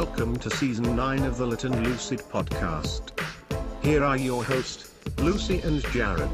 Welcome 0.00 0.38
to 0.38 0.48
season 0.48 0.96
9 0.96 1.24
of 1.24 1.36
the 1.36 1.44
Lit 1.44 1.64
and 1.64 1.86
Lucid 1.86 2.20
podcast. 2.20 3.10
Here 3.82 4.02
are 4.02 4.16
your 4.16 4.42
hosts, 4.42 4.94
Lucy 5.18 5.60
and 5.60 5.82
Jared. 5.92 6.26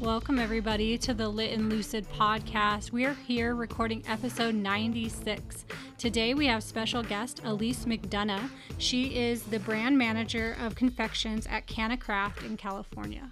Welcome, 0.00 0.40
everybody, 0.40 0.98
to 0.98 1.14
the 1.14 1.28
Lit 1.28 1.52
and 1.52 1.70
Lucid 1.70 2.08
podcast. 2.10 2.90
We 2.90 3.04
are 3.04 3.14
here 3.14 3.54
recording 3.54 4.02
episode 4.08 4.56
96. 4.56 5.64
Today, 5.96 6.34
we 6.34 6.48
have 6.48 6.64
special 6.64 7.04
guest 7.04 7.40
Elise 7.44 7.84
McDonough. 7.84 8.50
She 8.78 9.16
is 9.16 9.44
the 9.44 9.60
brand 9.60 9.96
manager 9.96 10.56
of 10.60 10.74
confections 10.74 11.46
at 11.46 11.68
Canna 11.68 11.96
Craft 11.96 12.42
in 12.42 12.56
California. 12.56 13.30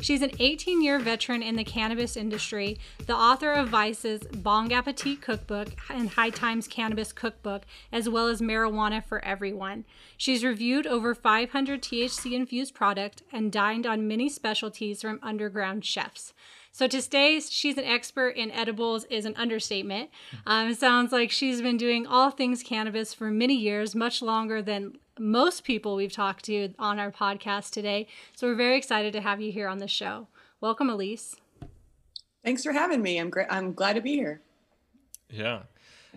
She's 0.00 0.22
an 0.22 0.32
18 0.38 0.82
year 0.82 0.98
veteran 0.98 1.42
in 1.42 1.56
the 1.56 1.64
cannabis 1.64 2.16
industry, 2.16 2.78
the 3.06 3.14
author 3.14 3.52
of 3.52 3.68
Vice's 3.68 4.22
Bong 4.32 4.72
Appetit 4.72 5.20
Cookbook 5.20 5.68
and 5.88 6.10
High 6.10 6.30
Times 6.30 6.66
Cannabis 6.66 7.12
Cookbook, 7.12 7.62
as 7.92 8.08
well 8.08 8.26
as 8.26 8.40
Marijuana 8.40 9.04
for 9.04 9.24
Everyone. 9.24 9.84
She's 10.16 10.44
reviewed 10.44 10.86
over 10.86 11.14
500 11.14 11.82
THC 11.82 12.32
infused 12.32 12.74
product 12.74 13.22
and 13.32 13.52
dined 13.52 13.86
on 13.86 14.08
many 14.08 14.28
specialties 14.28 15.02
from 15.02 15.20
underground 15.22 15.84
chefs. 15.84 16.32
So 16.74 16.88
to 16.88 17.02
say 17.02 17.38
she's 17.38 17.76
an 17.76 17.84
expert 17.84 18.30
in 18.30 18.50
edibles 18.50 19.04
is 19.04 19.26
an 19.26 19.36
understatement. 19.36 20.08
Um, 20.46 20.72
sounds 20.72 21.12
like 21.12 21.30
she's 21.30 21.60
been 21.60 21.76
doing 21.76 22.06
all 22.06 22.30
things 22.30 22.62
cannabis 22.62 23.12
for 23.12 23.30
many 23.30 23.54
years, 23.54 23.94
much 23.94 24.22
longer 24.22 24.62
than 24.62 24.96
most 25.18 25.64
people 25.64 25.96
we've 25.96 26.12
talked 26.12 26.44
to 26.46 26.74
on 26.78 26.98
our 26.98 27.10
podcast 27.10 27.70
today. 27.70 28.06
So 28.34 28.46
we're 28.46 28.54
very 28.54 28.76
excited 28.76 29.12
to 29.14 29.20
have 29.20 29.40
you 29.40 29.52
here 29.52 29.68
on 29.68 29.78
the 29.78 29.88
show. 29.88 30.28
Welcome, 30.60 30.90
Elise. 30.90 31.36
Thanks 32.44 32.64
for 32.64 32.72
having 32.72 33.02
me. 33.02 33.18
I'm 33.18 33.30
great. 33.30 33.46
I'm 33.50 33.72
glad 33.72 33.94
to 33.94 34.00
be 34.00 34.14
here. 34.14 34.40
Yeah. 35.30 35.62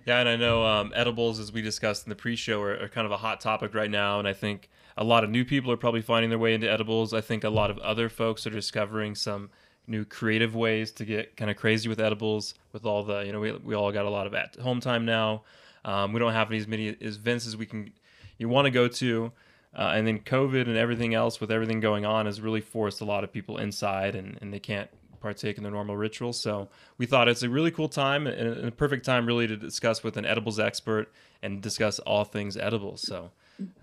Yeah, 0.06 0.20
and 0.20 0.30
I 0.30 0.36
know 0.36 0.66
um, 0.66 0.92
edibles, 0.94 1.40
as 1.40 1.52
we 1.54 1.62
discussed 1.62 2.06
in 2.06 2.10
the 2.10 2.16
pre-show, 2.16 2.62
are, 2.62 2.84
are, 2.84 2.90
kind 2.90 3.06
of 3.06 3.12
a 3.12 3.18
hot 3.18 3.40
topic 3.40 3.74
right 3.74 3.90
now, 3.90 4.20
and 4.20 4.28
I 4.28 4.34
think 4.34 4.70
a 4.98 5.04
lot 5.04 5.24
of 5.24 5.30
new 5.30 5.46
people 5.46 5.72
are 5.72 5.78
probably 5.78 6.02
finding 6.02 6.30
their 6.30 6.38
way 6.38 6.54
into 6.54 6.70
edibles. 6.70 7.14
I 7.14 7.22
think 7.22 7.44
a 7.44 7.50
lot 7.50 7.72
of 7.72 7.78
other 7.80 8.10
folks 8.10 8.46
are 8.46 8.50
discovering 8.50 9.16
some 9.16 9.50
new 9.88 10.04
creative 10.04 10.56
ways 10.56 10.92
to 10.92 11.06
get 11.06 11.38
kind 11.38 11.50
of 11.50 11.58
crazy 11.58 11.88
with 11.88 12.00
edibles 12.00 12.56
with 12.74 12.86
all 12.86 13.04
the 13.04 13.20
you 13.20 13.32
know 13.32 13.40
we, 13.40 13.52
we 13.52 13.76
all 13.76 13.92
got 13.92 14.06
a 14.06 14.10
lot 14.10 14.26
of 14.26 14.34
at 14.34 14.56
home 14.56 14.80
time 14.80 15.06
now 15.06 15.44
um, 15.84 16.12
we 16.12 16.20
don't 16.20 16.34
have 16.34 16.52
as 16.52 16.68
many 16.68 16.88
events 16.88 17.46
as 17.46 17.56
we 17.56 17.66
can 17.66 17.92
you 18.38 18.50
want 18.50 18.66
to 18.66 18.72
go 18.72 18.88
to 18.88 19.32
uh, 19.76 19.94
and 19.96 20.08
then 20.08 20.20
covid 20.20 20.68
and 20.68 20.78
everything 20.78 21.14
else 21.14 21.40
with 21.40 21.52
everything 21.52 21.80
going 21.80 22.06
on 22.06 22.26
has 22.26 22.42
really 22.42 22.62
forced 22.62 23.02
a 23.02 23.06
lot 23.06 23.24
of 23.24 23.32
people 23.32 23.58
inside 23.58 24.16
and, 24.16 24.38
and 24.42 24.54
they 24.54 24.60
can't 24.60 24.90
partake 25.20 25.58
in 25.58 25.64
their 25.64 25.72
normal 25.72 25.98
rituals 25.98 26.40
so 26.40 26.70
we 26.98 27.06
thought 27.06 27.28
it's 27.28 27.44
a 27.44 27.50
really 27.50 27.72
cool 27.72 27.90
time 27.90 28.28
and 28.28 28.68
a 28.68 28.72
perfect 28.72 29.06
time 29.06 29.26
really 29.26 29.48
to 29.48 29.58
discuss 29.58 30.04
with 30.04 30.18
an 30.18 30.26
edibles 30.26 30.60
expert 30.60 31.12
and 31.42 31.62
discuss 31.62 32.00
all 32.00 32.24
things 32.24 32.58
edibles. 32.58 33.02
So 33.02 33.32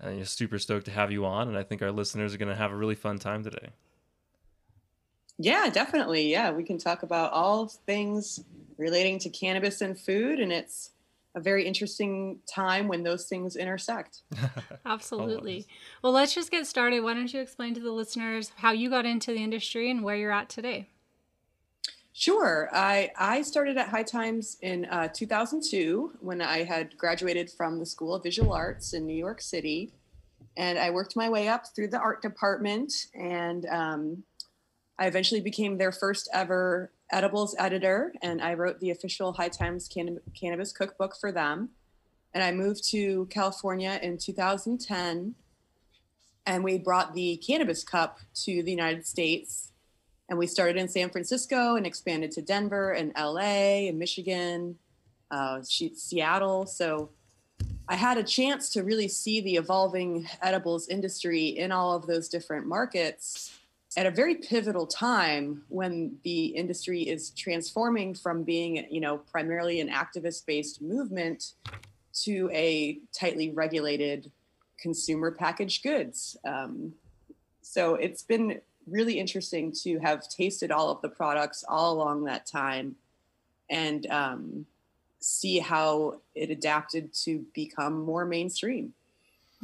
uh, 0.01 0.23
super 0.23 0.57
stoked 0.57 0.85
to 0.85 0.91
have 0.91 1.11
you 1.11 1.25
on 1.25 1.47
and 1.47 1.57
i 1.57 1.63
think 1.63 1.81
our 1.81 1.91
listeners 1.91 2.33
are 2.33 2.37
going 2.37 2.49
to 2.49 2.55
have 2.55 2.71
a 2.71 2.75
really 2.75 2.95
fun 2.95 3.17
time 3.17 3.43
today. 3.43 3.69
Yeah, 5.39 5.69
definitely. 5.71 6.31
Yeah, 6.31 6.51
we 6.51 6.63
can 6.63 6.77
talk 6.77 7.03
about 7.03 7.31
all 7.33 7.67
things 7.67 8.43
relating 8.77 9.19
to 9.19 9.29
cannabis 9.29 9.81
and 9.81 9.99
food, 9.99 10.39
and 10.39 10.51
it's 10.51 10.91
a 11.35 11.39
very 11.39 11.65
interesting 11.65 12.39
time 12.47 12.87
when 12.87 13.03
those 13.03 13.25
things 13.25 13.55
intersect. 13.55 14.21
Absolutely. 14.85 15.67
well, 16.01 16.13
let's 16.13 16.33
just 16.33 16.51
get 16.51 16.67
started. 16.67 17.03
Why 17.03 17.13
don't 17.13 17.33
you 17.33 17.41
explain 17.41 17.73
to 17.73 17.79
the 17.79 17.91
listeners 17.91 18.51
how 18.57 18.71
you 18.71 18.89
got 18.89 19.05
into 19.05 19.31
the 19.31 19.43
industry 19.43 19.89
and 19.89 20.03
where 20.03 20.15
you're 20.15 20.31
at 20.31 20.49
today? 20.49 20.89
Sure. 22.15 22.69
I, 22.71 23.11
I 23.17 23.41
started 23.41 23.77
at 23.77 23.89
High 23.89 24.03
Times 24.03 24.57
in 24.61 24.85
uh, 24.85 25.07
2002 25.07 26.11
when 26.19 26.41
I 26.41 26.63
had 26.63 26.95
graduated 26.95 27.49
from 27.49 27.79
the 27.79 27.85
School 27.87 28.13
of 28.13 28.21
Visual 28.21 28.53
Arts 28.53 28.93
in 28.93 29.07
New 29.07 29.15
York 29.15 29.41
City. 29.41 29.93
And 30.55 30.77
I 30.77 30.91
worked 30.91 31.15
my 31.15 31.29
way 31.29 31.47
up 31.47 31.65
through 31.75 31.87
the 31.87 31.97
art 31.97 32.21
department 32.21 32.93
and 33.15 33.65
um, 33.65 34.23
I 34.99 35.07
eventually 35.07 35.41
became 35.41 35.77
their 35.77 35.91
first 35.91 36.29
ever 36.31 36.91
edibles 37.13 37.55
editor, 37.57 38.13
and 38.21 38.41
I 38.41 38.53
wrote 38.55 38.79
the 38.79 38.89
official 38.89 39.33
High 39.33 39.49
Times 39.49 39.87
Cann- 39.87 40.19
Cannabis 40.33 40.71
Cookbook 40.71 41.15
for 41.15 41.31
them. 41.31 41.69
And 42.33 42.43
I 42.43 42.51
moved 42.51 42.89
to 42.89 43.27
California 43.29 43.99
in 44.01 44.17
2010, 44.17 45.35
and 46.45 46.63
we 46.63 46.77
brought 46.77 47.13
the 47.13 47.37
Cannabis 47.37 47.83
Cup 47.83 48.19
to 48.43 48.63
the 48.63 48.71
United 48.71 49.05
States. 49.05 49.71
And 50.29 50.39
we 50.39 50.47
started 50.47 50.77
in 50.77 50.87
San 50.87 51.09
Francisco 51.09 51.75
and 51.75 51.85
expanded 51.85 52.31
to 52.31 52.41
Denver 52.41 52.91
and 52.91 53.13
LA 53.15 53.87
and 53.87 53.99
Michigan, 53.99 54.77
uh, 55.29 55.61
Seattle. 55.61 56.65
So 56.65 57.11
I 57.87 57.95
had 57.95 58.17
a 58.17 58.23
chance 58.23 58.69
to 58.71 58.83
really 58.83 59.07
see 59.07 59.41
the 59.41 59.55
evolving 59.55 60.27
edibles 60.41 60.87
industry 60.87 61.47
in 61.47 61.71
all 61.71 61.95
of 61.95 62.07
those 62.07 62.29
different 62.29 62.65
markets 62.65 63.51
at 63.95 64.05
a 64.05 64.11
very 64.11 64.35
pivotal 64.35 64.87
time 64.87 65.63
when 65.69 66.17
the 66.23 66.45
industry 66.45 67.03
is 67.03 67.29
transforming 67.31 68.13
from 68.15 68.43
being, 68.43 68.87
you 68.89 68.99
know, 68.99 69.17
primarily 69.17 69.79
an 69.79 69.89
activist-based 69.89 70.81
movement 70.81 71.53
to 72.23 72.49
a 72.53 72.99
tightly 73.17 73.51
regulated 73.51 74.31
consumer 74.79 75.31
packaged 75.31 75.83
goods. 75.83 76.37
Um, 76.45 76.93
so 77.61 77.95
it's 77.95 78.23
been 78.23 78.61
really 78.87 79.19
interesting 79.19 79.71
to 79.83 79.99
have 79.99 80.27
tasted 80.27 80.71
all 80.71 80.89
of 80.89 81.01
the 81.01 81.09
products 81.09 81.63
all 81.67 81.93
along 81.93 82.25
that 82.25 82.45
time 82.45 82.95
and 83.69 84.05
um, 84.07 84.65
see 85.19 85.59
how 85.59 86.19
it 86.35 86.49
adapted 86.49 87.13
to 87.13 87.45
become 87.53 88.01
more 88.01 88.25
mainstream. 88.25 88.93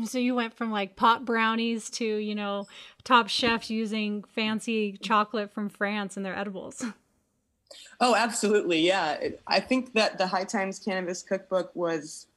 So 0.05 0.17
you 0.17 0.35
went 0.35 0.55
from 0.55 0.71
like 0.71 0.95
pot 0.95 1.25
brownies 1.25 1.89
to, 1.91 2.05
you 2.05 2.35
know, 2.35 2.67
top 3.03 3.27
chefs 3.27 3.69
using 3.69 4.23
fancy 4.23 4.97
chocolate 5.01 5.51
from 5.51 5.69
France 5.69 6.17
in 6.17 6.23
their 6.23 6.35
edibles. 6.35 6.85
Oh, 7.99 8.15
absolutely. 8.15 8.79
Yeah. 8.79 9.17
I 9.47 9.59
think 9.59 9.93
that 9.93 10.17
the 10.17 10.27
High 10.27 10.45
Times 10.45 10.79
Cannabis 10.79 11.21
Cookbook 11.21 11.75
was 11.75 12.27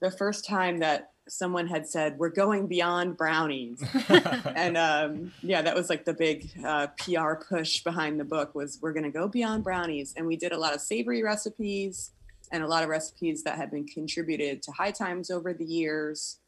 the 0.00 0.10
first 0.10 0.46
time 0.46 0.78
that 0.78 1.12
someone 1.28 1.66
had 1.66 1.86
said, 1.86 2.18
We're 2.18 2.28
going 2.28 2.66
beyond 2.66 3.16
brownies. 3.16 3.82
and 4.54 4.76
um, 4.76 5.32
yeah, 5.42 5.62
that 5.62 5.74
was 5.74 5.88
like 5.88 6.04
the 6.04 6.14
big 6.14 6.50
uh, 6.64 6.88
PR 6.98 7.34
push 7.34 7.82
behind 7.82 8.20
the 8.20 8.24
book 8.24 8.54
was 8.54 8.78
we're 8.80 8.92
going 8.92 9.04
to 9.04 9.10
go 9.10 9.28
beyond 9.28 9.64
brownies. 9.64 10.14
And 10.16 10.26
we 10.26 10.36
did 10.36 10.52
a 10.52 10.58
lot 10.58 10.74
of 10.74 10.80
savory 10.80 11.22
recipes 11.22 12.12
and 12.52 12.62
a 12.62 12.66
lot 12.66 12.82
of 12.82 12.88
recipes 12.88 13.42
that 13.44 13.56
had 13.56 13.70
been 13.70 13.86
contributed 13.86 14.62
to 14.62 14.72
High 14.72 14.90
Times 14.90 15.30
over 15.30 15.52
the 15.52 15.64
years 15.64 16.38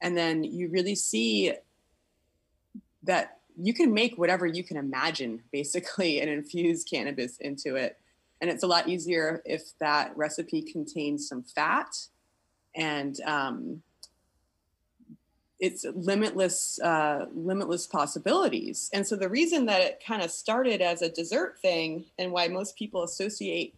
and 0.00 0.16
then 0.16 0.44
you 0.44 0.68
really 0.68 0.94
see 0.94 1.52
that 3.02 3.38
you 3.56 3.74
can 3.74 3.92
make 3.92 4.16
whatever 4.16 4.46
you 4.46 4.64
can 4.64 4.76
imagine 4.76 5.42
basically 5.52 6.20
and 6.20 6.30
infuse 6.30 6.84
cannabis 6.84 7.36
into 7.38 7.76
it. 7.76 7.98
And 8.40 8.48
it's 8.48 8.62
a 8.62 8.66
lot 8.66 8.88
easier 8.88 9.42
if 9.44 9.76
that 9.80 10.16
recipe 10.16 10.62
contains 10.62 11.28
some 11.28 11.42
fat 11.42 11.94
and 12.74 13.20
um, 13.26 13.82
it's 15.58 15.84
limitless 15.94 16.80
uh, 16.80 17.26
limitless 17.34 17.86
possibilities. 17.86 18.88
And 18.94 19.06
so 19.06 19.14
the 19.14 19.28
reason 19.28 19.66
that 19.66 19.82
it 19.82 20.02
kind 20.06 20.22
of 20.22 20.30
started 20.30 20.80
as 20.80 21.02
a 21.02 21.10
dessert 21.10 21.58
thing 21.60 22.06
and 22.18 22.32
why 22.32 22.48
most 22.48 22.76
people 22.76 23.02
associate 23.02 23.74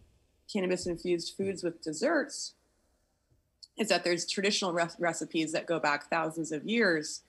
cannabis 0.51 0.87
infused 0.87 1.35
foods 1.35 1.61
with 1.61 1.81
desserts 1.81 2.53
is 3.77 3.89
that 3.89 4.03
there's 4.03 4.25
traditional 4.25 4.73
re- 4.73 4.87
recipes 4.99 5.51
that 5.51 5.65
go 5.65 5.79
back 5.79 6.09
thousands 6.09 6.51
of 6.51 6.63
years 6.65 7.21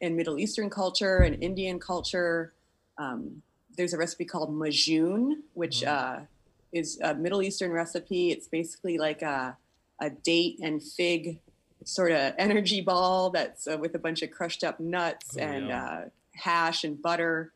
in 0.00 0.16
Middle 0.16 0.38
Eastern 0.38 0.68
culture 0.68 1.18
and 1.18 1.42
Indian 1.42 1.78
culture. 1.78 2.52
Um, 2.98 3.42
there's 3.76 3.94
a 3.94 3.98
recipe 3.98 4.24
called 4.24 4.50
majun, 4.50 5.36
which 5.54 5.80
mm-hmm. 5.80 6.22
uh, 6.22 6.24
is 6.72 6.98
a 7.00 7.14
Middle 7.14 7.42
Eastern 7.42 7.70
recipe. 7.70 8.30
It's 8.30 8.48
basically 8.48 8.98
like 8.98 9.22
a, 9.22 9.56
a 10.00 10.10
date 10.10 10.58
and 10.60 10.82
fig 10.82 11.38
sort 11.84 12.12
of 12.12 12.34
energy 12.38 12.80
ball 12.80 13.30
that's 13.30 13.66
uh, 13.66 13.76
with 13.78 13.94
a 13.94 13.98
bunch 13.98 14.22
of 14.22 14.30
crushed 14.30 14.64
up 14.64 14.80
nuts 14.80 15.36
oh, 15.38 15.42
and 15.42 15.68
yeah. 15.68 15.84
uh, 15.84 16.04
hash 16.34 16.84
and 16.84 17.00
butter. 17.00 17.52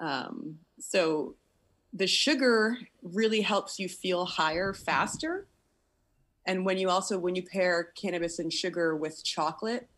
Um, 0.00 0.58
so 0.80 1.34
the 1.92 2.06
sugar 2.06 2.78
really 3.02 3.40
helps 3.40 3.78
you 3.78 3.88
feel 3.88 4.24
higher 4.24 4.72
faster 4.72 5.46
and 6.46 6.64
when 6.64 6.78
you 6.78 6.88
also 6.88 7.18
when 7.18 7.34
you 7.34 7.42
pair 7.42 7.90
cannabis 8.00 8.38
and 8.38 8.52
sugar 8.52 8.96
with 8.96 9.22
chocolate, 9.24 9.88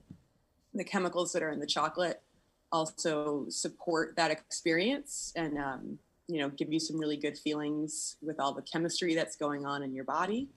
the 0.74 0.84
chemicals 0.84 1.32
that 1.32 1.42
are 1.42 1.50
in 1.50 1.60
the 1.60 1.66
chocolate 1.66 2.22
also 2.72 3.46
support 3.48 4.14
that 4.16 4.30
experience 4.30 5.32
and 5.36 5.58
um, 5.58 5.98
you 6.26 6.38
know 6.38 6.48
give 6.50 6.72
you 6.72 6.80
some 6.80 6.98
really 6.98 7.16
good 7.16 7.38
feelings 7.38 8.16
with 8.22 8.40
all 8.40 8.52
the 8.52 8.62
chemistry 8.62 9.14
that's 9.14 9.36
going 9.36 9.66
on 9.66 9.82
in 9.82 9.94
your 9.94 10.04
body. 10.04 10.48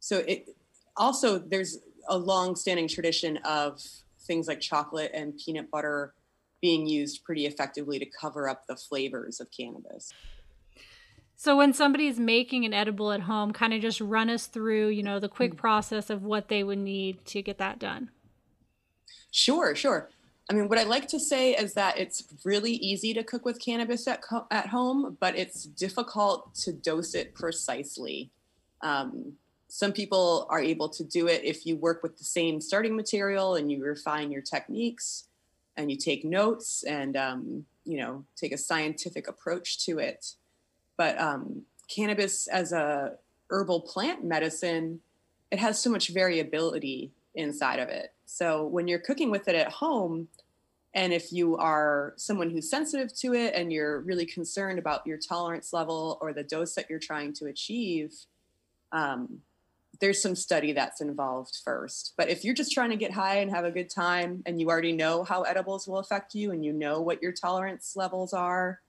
So 0.00 0.18
it 0.18 0.50
also 0.96 1.38
there's 1.38 1.78
a 2.08 2.18
long-standing 2.18 2.88
tradition 2.88 3.38
of 3.38 3.80
things 4.20 4.46
like 4.46 4.60
chocolate 4.60 5.10
and 5.14 5.38
peanut 5.38 5.70
butter 5.70 6.12
being 6.60 6.86
used 6.86 7.24
pretty 7.24 7.46
effectively 7.46 7.98
to 7.98 8.06
cover 8.06 8.48
up 8.48 8.66
the 8.66 8.76
flavors 8.76 9.40
of 9.40 9.48
cannabis. 9.50 10.12
So 11.44 11.58
when 11.58 11.74
somebody's 11.74 12.18
making 12.18 12.64
an 12.64 12.72
edible 12.72 13.12
at 13.12 13.20
home, 13.20 13.52
kind 13.52 13.74
of 13.74 13.82
just 13.82 14.00
run 14.00 14.30
us 14.30 14.46
through, 14.46 14.88
you 14.88 15.02
know, 15.02 15.20
the 15.20 15.28
quick 15.28 15.52
mm. 15.52 15.56
process 15.58 16.08
of 16.08 16.22
what 16.22 16.48
they 16.48 16.64
would 16.64 16.78
need 16.78 17.22
to 17.26 17.42
get 17.42 17.58
that 17.58 17.78
done. 17.78 18.08
Sure, 19.30 19.74
sure. 19.74 20.08
I 20.48 20.54
mean, 20.54 20.70
what 20.70 20.78
I 20.78 20.84
like 20.84 21.06
to 21.08 21.20
say 21.20 21.52
is 21.52 21.74
that 21.74 21.98
it's 21.98 22.24
really 22.46 22.72
easy 22.72 23.12
to 23.12 23.22
cook 23.22 23.44
with 23.44 23.60
cannabis 23.60 24.08
at, 24.08 24.22
co- 24.22 24.46
at 24.50 24.68
home, 24.68 25.18
but 25.20 25.36
it's 25.36 25.64
difficult 25.64 26.54
to 26.62 26.72
dose 26.72 27.14
it 27.14 27.34
precisely. 27.34 28.30
Um, 28.80 29.34
some 29.68 29.92
people 29.92 30.46
are 30.48 30.62
able 30.62 30.88
to 30.88 31.04
do 31.04 31.26
it 31.26 31.44
if 31.44 31.66
you 31.66 31.76
work 31.76 32.02
with 32.02 32.16
the 32.16 32.24
same 32.24 32.58
starting 32.58 32.96
material 32.96 33.56
and 33.56 33.70
you 33.70 33.84
refine 33.84 34.32
your 34.32 34.40
techniques 34.40 35.24
and 35.76 35.90
you 35.90 35.98
take 35.98 36.24
notes 36.24 36.84
and 36.84 37.18
um, 37.18 37.66
you 37.84 37.98
know 37.98 38.24
take 38.34 38.52
a 38.52 38.56
scientific 38.56 39.28
approach 39.28 39.84
to 39.84 39.98
it. 39.98 40.36
But 40.96 41.20
um, 41.20 41.62
cannabis 41.88 42.46
as 42.46 42.72
a 42.72 43.14
herbal 43.50 43.82
plant 43.82 44.24
medicine, 44.24 45.00
it 45.50 45.58
has 45.58 45.78
so 45.78 45.90
much 45.90 46.08
variability 46.08 47.12
inside 47.34 47.78
of 47.78 47.88
it. 47.88 48.12
So 48.26 48.64
when 48.66 48.88
you're 48.88 48.98
cooking 48.98 49.30
with 49.30 49.48
it 49.48 49.54
at 49.54 49.70
home, 49.72 50.28
and 50.94 51.12
if 51.12 51.32
you 51.32 51.56
are 51.56 52.14
someone 52.16 52.50
who's 52.50 52.70
sensitive 52.70 53.12
to 53.18 53.34
it 53.34 53.54
and 53.54 53.72
you're 53.72 54.00
really 54.00 54.26
concerned 54.26 54.78
about 54.78 55.06
your 55.06 55.18
tolerance 55.18 55.72
level 55.72 56.18
or 56.20 56.32
the 56.32 56.44
dose 56.44 56.74
that 56.76 56.88
you're 56.88 57.00
trying 57.00 57.32
to 57.34 57.46
achieve, 57.46 58.14
um, 58.92 59.40
there's 60.00 60.22
some 60.22 60.36
study 60.36 60.72
that's 60.72 61.00
involved 61.00 61.58
first. 61.64 62.14
But 62.16 62.28
if 62.28 62.44
you're 62.44 62.54
just 62.54 62.72
trying 62.72 62.90
to 62.90 62.96
get 62.96 63.12
high 63.12 63.38
and 63.38 63.50
have 63.50 63.64
a 63.64 63.70
good 63.70 63.90
time 63.90 64.42
and 64.46 64.60
you 64.60 64.68
already 64.68 64.92
know 64.92 65.24
how 65.24 65.42
edibles 65.42 65.88
will 65.88 65.98
affect 65.98 66.34
you 66.34 66.52
and 66.52 66.64
you 66.64 66.72
know 66.72 67.00
what 67.00 67.22
your 67.22 67.32
tolerance 67.32 67.96
levels 67.96 68.32
are, 68.32 68.80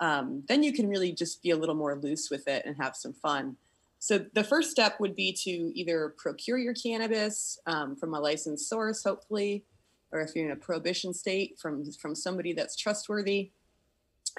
um, 0.00 0.42
then 0.48 0.62
you 0.62 0.72
can 0.72 0.88
really 0.88 1.12
just 1.12 1.42
be 1.42 1.50
a 1.50 1.56
little 1.56 1.74
more 1.74 1.96
loose 1.96 2.30
with 2.30 2.46
it 2.48 2.64
and 2.66 2.76
have 2.76 2.96
some 2.96 3.12
fun. 3.12 3.56
So 3.98 4.18
the 4.34 4.44
first 4.44 4.70
step 4.70 5.00
would 5.00 5.16
be 5.16 5.32
to 5.32 5.50
either 5.50 6.14
procure 6.16 6.58
your 6.58 6.74
cannabis 6.74 7.58
um, 7.66 7.96
from 7.96 8.14
a 8.14 8.20
licensed 8.20 8.68
source, 8.68 9.02
hopefully, 9.02 9.64
or 10.12 10.20
if 10.20 10.36
you're 10.36 10.46
in 10.46 10.52
a 10.52 10.56
prohibition 10.56 11.14
state, 11.14 11.58
from 11.58 11.90
from 11.92 12.14
somebody 12.14 12.52
that's 12.52 12.76
trustworthy. 12.76 13.50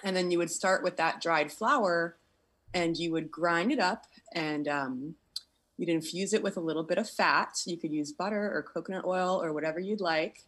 And 0.04 0.16
then 0.16 0.30
you 0.30 0.38
would 0.38 0.52
start 0.52 0.84
with 0.84 0.98
that 0.98 1.22
dried 1.22 1.52
flower, 1.52 2.18
and 2.74 2.96
you 2.96 3.12
would 3.12 3.32
grind 3.32 3.72
it 3.72 3.80
up, 3.80 4.06
and 4.34 4.68
um, 4.68 5.16
you'd 5.78 5.90
infuse 5.90 6.34
it 6.34 6.44
with 6.44 6.58
a 6.58 6.62
little 6.62 6.84
bit 6.84 7.00
of 7.00 7.10
fat. 7.10 7.62
You 7.66 7.78
could 7.78 7.92
use 7.92 8.12
butter 8.12 8.52
or 8.54 8.62
coconut 8.62 9.06
oil 9.06 9.42
or 9.42 9.54
whatever 9.54 9.80
you'd 9.80 10.02
like. 10.02 10.44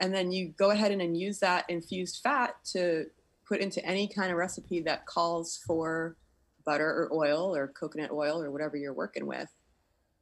And 0.00 0.12
then 0.12 0.32
you 0.32 0.48
go 0.58 0.70
ahead 0.70 0.90
and 0.90 1.16
use 1.16 1.38
that 1.38 1.64
infused 1.70 2.20
fat 2.24 2.56
to 2.72 3.06
put 3.52 3.60
into 3.60 3.84
any 3.84 4.08
kind 4.08 4.30
of 4.30 4.38
recipe 4.38 4.80
that 4.80 5.04
calls 5.04 5.60
for 5.66 6.16
butter 6.64 6.88
or 6.88 7.12
oil 7.12 7.54
or 7.54 7.68
coconut 7.68 8.10
oil 8.10 8.42
or 8.42 8.50
whatever 8.50 8.78
you're 8.78 8.94
working 8.94 9.26
with. 9.26 9.48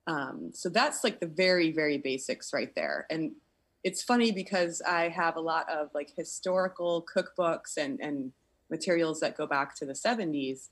Um, 0.09 0.50
so 0.53 0.69
that's 0.69 1.05
like 1.05 1.21
the 1.21 1.29
very, 1.29 1.71
very 1.71 1.97
basics 1.97 2.53
right 2.53 2.75
there. 2.75 3.06
And 3.09 3.31
it's 3.85 4.03
funny 4.03 4.32
because 4.32 4.82
I 4.82 5.11
have 5.11 5.37
a 5.37 5.41
lot 5.41 5.71
of 5.71 5.91
like 5.94 6.11
historical 6.17 7.06
cookbooks 7.15 7.77
and, 7.77 8.00
and 8.00 8.32
materials 8.69 9.21
that 9.21 9.37
go 9.37 9.47
back 9.47 9.77
to 9.77 9.87
the 9.87 9.93
70s. 9.93 10.71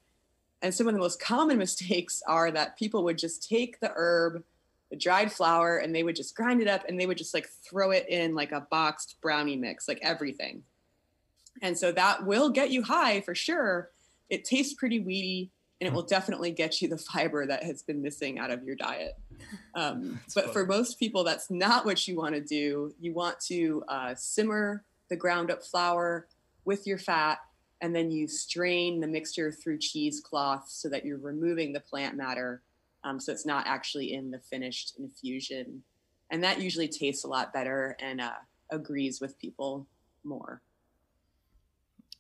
And 0.60 0.74
some 0.74 0.88
of 0.88 0.94
the 0.94 1.00
most 1.00 1.20
common 1.22 1.58
mistakes 1.58 2.22
are 2.26 2.50
that 2.50 2.76
people 2.76 3.04
would 3.04 3.18
just 3.18 3.48
take 3.48 3.78
the 3.78 3.92
herb, 3.94 4.42
the 4.90 4.96
dried 4.96 5.30
flower, 5.30 5.78
and 5.78 5.94
they 5.94 6.02
would 6.02 6.16
just 6.16 6.34
grind 6.34 6.60
it 6.60 6.66
up 6.66 6.84
and 6.88 6.98
they 6.98 7.06
would 7.06 7.18
just 7.18 7.34
like 7.34 7.48
throw 7.48 7.92
it 7.92 8.08
in 8.08 8.34
like 8.34 8.50
a 8.50 8.66
boxed 8.68 9.18
brownie 9.22 9.54
mix, 9.54 9.86
like 9.86 10.00
everything. 10.02 10.64
And 11.62 11.76
so 11.76 11.92
that 11.92 12.24
will 12.24 12.50
get 12.50 12.70
you 12.70 12.82
high 12.82 13.20
for 13.20 13.34
sure. 13.34 13.90
It 14.28 14.44
tastes 14.44 14.74
pretty 14.74 15.00
weedy 15.00 15.50
and 15.80 15.86
it 15.86 15.92
will 15.92 16.02
definitely 16.02 16.50
get 16.50 16.82
you 16.82 16.88
the 16.88 16.98
fiber 16.98 17.46
that 17.46 17.62
has 17.62 17.82
been 17.82 18.02
missing 18.02 18.38
out 18.38 18.50
of 18.50 18.64
your 18.64 18.74
diet. 18.74 19.16
Um, 19.74 20.20
but 20.34 20.44
funny. 20.44 20.52
for 20.52 20.66
most 20.66 20.98
people, 20.98 21.24
that's 21.24 21.50
not 21.50 21.84
what 21.84 22.06
you 22.08 22.16
want 22.16 22.34
to 22.34 22.40
do. 22.40 22.94
You 23.00 23.12
want 23.12 23.38
to 23.46 23.84
uh, 23.88 24.14
simmer 24.16 24.84
the 25.08 25.16
ground 25.16 25.50
up 25.50 25.62
flower 25.62 26.26
with 26.64 26.86
your 26.86 26.98
fat, 26.98 27.38
and 27.80 27.94
then 27.94 28.10
you 28.10 28.26
strain 28.26 29.00
the 29.00 29.06
mixture 29.06 29.52
through 29.52 29.78
cheesecloth 29.78 30.68
so 30.68 30.88
that 30.88 31.04
you're 31.04 31.18
removing 31.18 31.72
the 31.72 31.80
plant 31.80 32.16
matter. 32.16 32.60
Um, 33.04 33.20
so 33.20 33.32
it's 33.32 33.46
not 33.46 33.66
actually 33.66 34.12
in 34.12 34.32
the 34.32 34.40
finished 34.40 34.94
infusion. 34.98 35.82
And 36.30 36.42
that 36.42 36.60
usually 36.60 36.88
tastes 36.88 37.24
a 37.24 37.28
lot 37.28 37.52
better 37.52 37.96
and 38.00 38.20
uh, 38.20 38.32
agrees 38.70 39.20
with 39.20 39.38
people 39.38 39.86
more. 40.24 40.60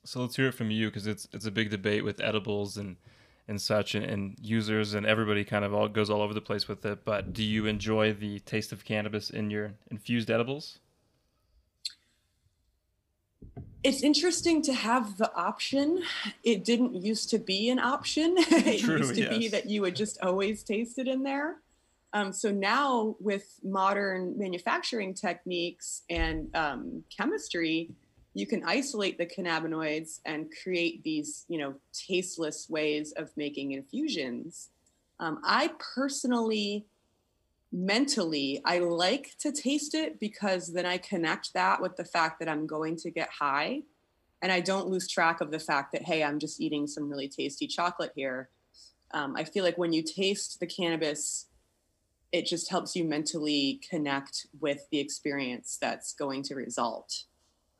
So 0.04 0.20
let's 0.20 0.36
hear 0.36 0.48
it 0.48 0.54
from 0.54 0.70
you 0.70 0.88
because 0.88 1.06
it's 1.06 1.28
it's 1.32 1.46
a 1.46 1.50
big 1.50 1.70
debate 1.70 2.04
with 2.04 2.20
edibles 2.20 2.76
and 2.76 2.96
and 3.46 3.60
such 3.60 3.94
and, 3.94 4.04
and, 4.04 4.36
users 4.40 4.94
and 4.94 5.06
everybody 5.06 5.42
kind 5.42 5.64
of 5.64 5.72
all 5.72 5.88
goes 5.88 6.10
all 6.10 6.20
over 6.20 6.34
the 6.34 6.40
place 6.40 6.68
with 6.68 6.84
it 6.84 7.02
but 7.04 7.32
do 7.32 7.42
you 7.42 7.64
enjoy 7.64 8.12
the 8.12 8.40
taste 8.40 8.72
of 8.72 8.84
cannabis 8.84 9.30
in 9.30 9.50
your 9.50 9.72
infused 9.90 10.30
edibles? 10.30 10.78
It's 13.84 14.02
interesting 14.02 14.60
to 14.62 14.74
have 14.74 15.18
the 15.18 15.32
option. 15.34 16.02
It 16.42 16.64
didn't 16.64 16.96
used 16.96 17.30
to 17.30 17.38
be 17.38 17.70
an 17.70 17.78
option. 17.78 18.36
It 18.50 18.80
True, 18.80 18.98
used 18.98 19.14
to 19.14 19.20
yes. 19.22 19.38
be 19.38 19.48
that 19.48 19.66
you 19.66 19.82
would 19.82 19.94
just 19.94 20.20
always 20.20 20.62
taste 20.62 20.98
it 20.98 21.06
in 21.06 21.22
there. 21.22 21.56
Um, 22.12 22.32
so 22.32 22.50
now 22.50 23.16
with 23.20 23.60
modern 23.62 24.36
manufacturing 24.38 25.14
techniques 25.14 26.02
and 26.10 26.54
um, 26.56 27.04
chemistry 27.14 27.90
you 28.38 28.46
can 28.46 28.62
isolate 28.64 29.18
the 29.18 29.26
cannabinoids 29.26 30.20
and 30.24 30.46
create 30.62 31.02
these, 31.02 31.44
you 31.48 31.58
know, 31.58 31.74
tasteless 31.92 32.68
ways 32.70 33.12
of 33.16 33.36
making 33.36 33.72
infusions. 33.72 34.70
Um, 35.18 35.40
I 35.42 35.72
personally, 35.96 36.86
mentally, 37.72 38.62
I 38.64 38.78
like 38.78 39.32
to 39.40 39.50
taste 39.50 39.92
it 39.92 40.20
because 40.20 40.72
then 40.72 40.86
I 40.86 40.98
connect 40.98 41.52
that 41.54 41.82
with 41.82 41.96
the 41.96 42.04
fact 42.04 42.38
that 42.38 42.48
I'm 42.48 42.64
going 42.64 42.94
to 42.98 43.10
get 43.10 43.28
high. 43.28 43.82
And 44.40 44.52
I 44.52 44.60
don't 44.60 44.86
lose 44.86 45.08
track 45.08 45.40
of 45.40 45.50
the 45.50 45.58
fact 45.58 45.90
that, 45.90 46.04
hey, 46.04 46.22
I'm 46.22 46.38
just 46.38 46.60
eating 46.60 46.86
some 46.86 47.10
really 47.10 47.28
tasty 47.28 47.66
chocolate 47.66 48.12
here. 48.14 48.50
Um, 49.10 49.34
I 49.36 49.42
feel 49.42 49.64
like 49.64 49.78
when 49.78 49.92
you 49.92 50.04
taste 50.04 50.60
the 50.60 50.66
cannabis, 50.68 51.46
it 52.30 52.46
just 52.46 52.70
helps 52.70 52.94
you 52.94 53.02
mentally 53.02 53.80
connect 53.90 54.46
with 54.60 54.86
the 54.92 55.00
experience 55.00 55.76
that's 55.80 56.12
going 56.12 56.44
to 56.44 56.54
result. 56.54 57.24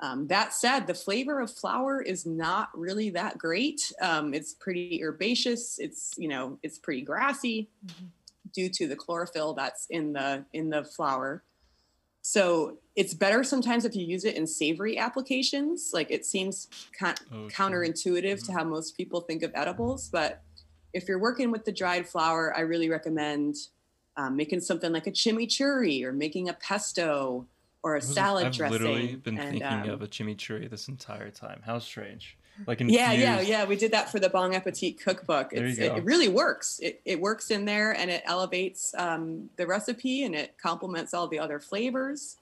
Um, 0.00 0.28
that 0.28 0.54
said, 0.54 0.86
the 0.86 0.94
flavor 0.94 1.40
of 1.40 1.50
flower 1.50 2.00
is 2.00 2.24
not 2.24 2.68
really 2.72 3.10
that 3.10 3.36
great. 3.36 3.92
Um, 4.00 4.32
it's 4.32 4.54
pretty 4.54 5.02
herbaceous. 5.02 5.78
It's 5.78 6.14
you 6.16 6.28
know 6.28 6.58
it's 6.62 6.78
pretty 6.78 7.02
grassy 7.02 7.68
mm-hmm. 7.84 8.06
due 8.52 8.68
to 8.68 8.86
the 8.86 8.96
chlorophyll 8.96 9.54
that's 9.54 9.86
in 9.90 10.12
the 10.12 10.44
in 10.52 10.70
the 10.70 10.84
flower. 10.84 11.42
So 12.22 12.78
it's 12.94 13.14
better 13.14 13.42
sometimes 13.42 13.84
if 13.84 13.96
you 13.96 14.04
use 14.04 14.24
it 14.24 14.36
in 14.36 14.46
savory 14.46 14.98
applications. 14.98 15.90
Like 15.92 16.10
it 16.10 16.26
seems 16.26 16.68
con- 16.96 17.14
oh, 17.32 17.48
counterintuitive 17.48 18.22
mm-hmm. 18.22 18.46
to 18.46 18.52
how 18.52 18.64
most 18.64 18.96
people 18.96 19.22
think 19.22 19.42
of 19.42 19.50
edibles, 19.54 20.08
but 20.08 20.42
if 20.92 21.08
you're 21.08 21.18
working 21.18 21.50
with 21.50 21.64
the 21.64 21.72
dried 21.72 22.08
flower, 22.08 22.56
I 22.56 22.60
really 22.60 22.88
recommend 22.88 23.56
um, 24.16 24.36
making 24.36 24.60
something 24.60 24.92
like 24.92 25.06
a 25.06 25.12
chimichurri 25.12 26.02
or 26.02 26.12
making 26.12 26.48
a 26.48 26.54
pesto 26.54 27.46
or 27.82 27.96
a 27.96 28.02
salad 28.02 28.46
I've 28.46 28.52
dressing. 28.52 28.74
I've 28.74 28.80
literally 28.80 29.16
been 29.16 29.38
and, 29.38 29.50
thinking 29.50 29.90
um, 29.90 29.90
of 29.90 30.02
a 30.02 30.06
chimichurri 30.06 30.68
this 30.68 30.88
entire 30.88 31.30
time. 31.30 31.60
How 31.64 31.78
strange. 31.78 32.36
Like 32.66 32.80
infused. 32.80 32.98
Yeah, 32.98 33.12
yeah, 33.12 33.40
yeah. 33.40 33.64
We 33.64 33.76
did 33.76 33.92
that 33.92 34.10
for 34.10 34.18
the 34.18 34.28
Bong 34.28 34.54
Appetit 34.54 35.00
cookbook. 35.00 35.52
It's, 35.52 35.78
it, 35.78 35.92
it, 35.92 36.04
really 36.04 36.28
works. 36.28 36.80
It, 36.82 37.00
it 37.04 37.20
works 37.20 37.50
in 37.50 37.64
there 37.64 37.92
and 37.92 38.10
it 38.10 38.22
elevates 38.24 38.94
um, 38.98 39.48
the 39.56 39.66
recipe 39.66 40.24
and 40.24 40.34
it 40.34 40.56
complements 40.60 41.14
all 41.14 41.28
the 41.28 41.38
other 41.38 41.60
flavors. 41.60 42.36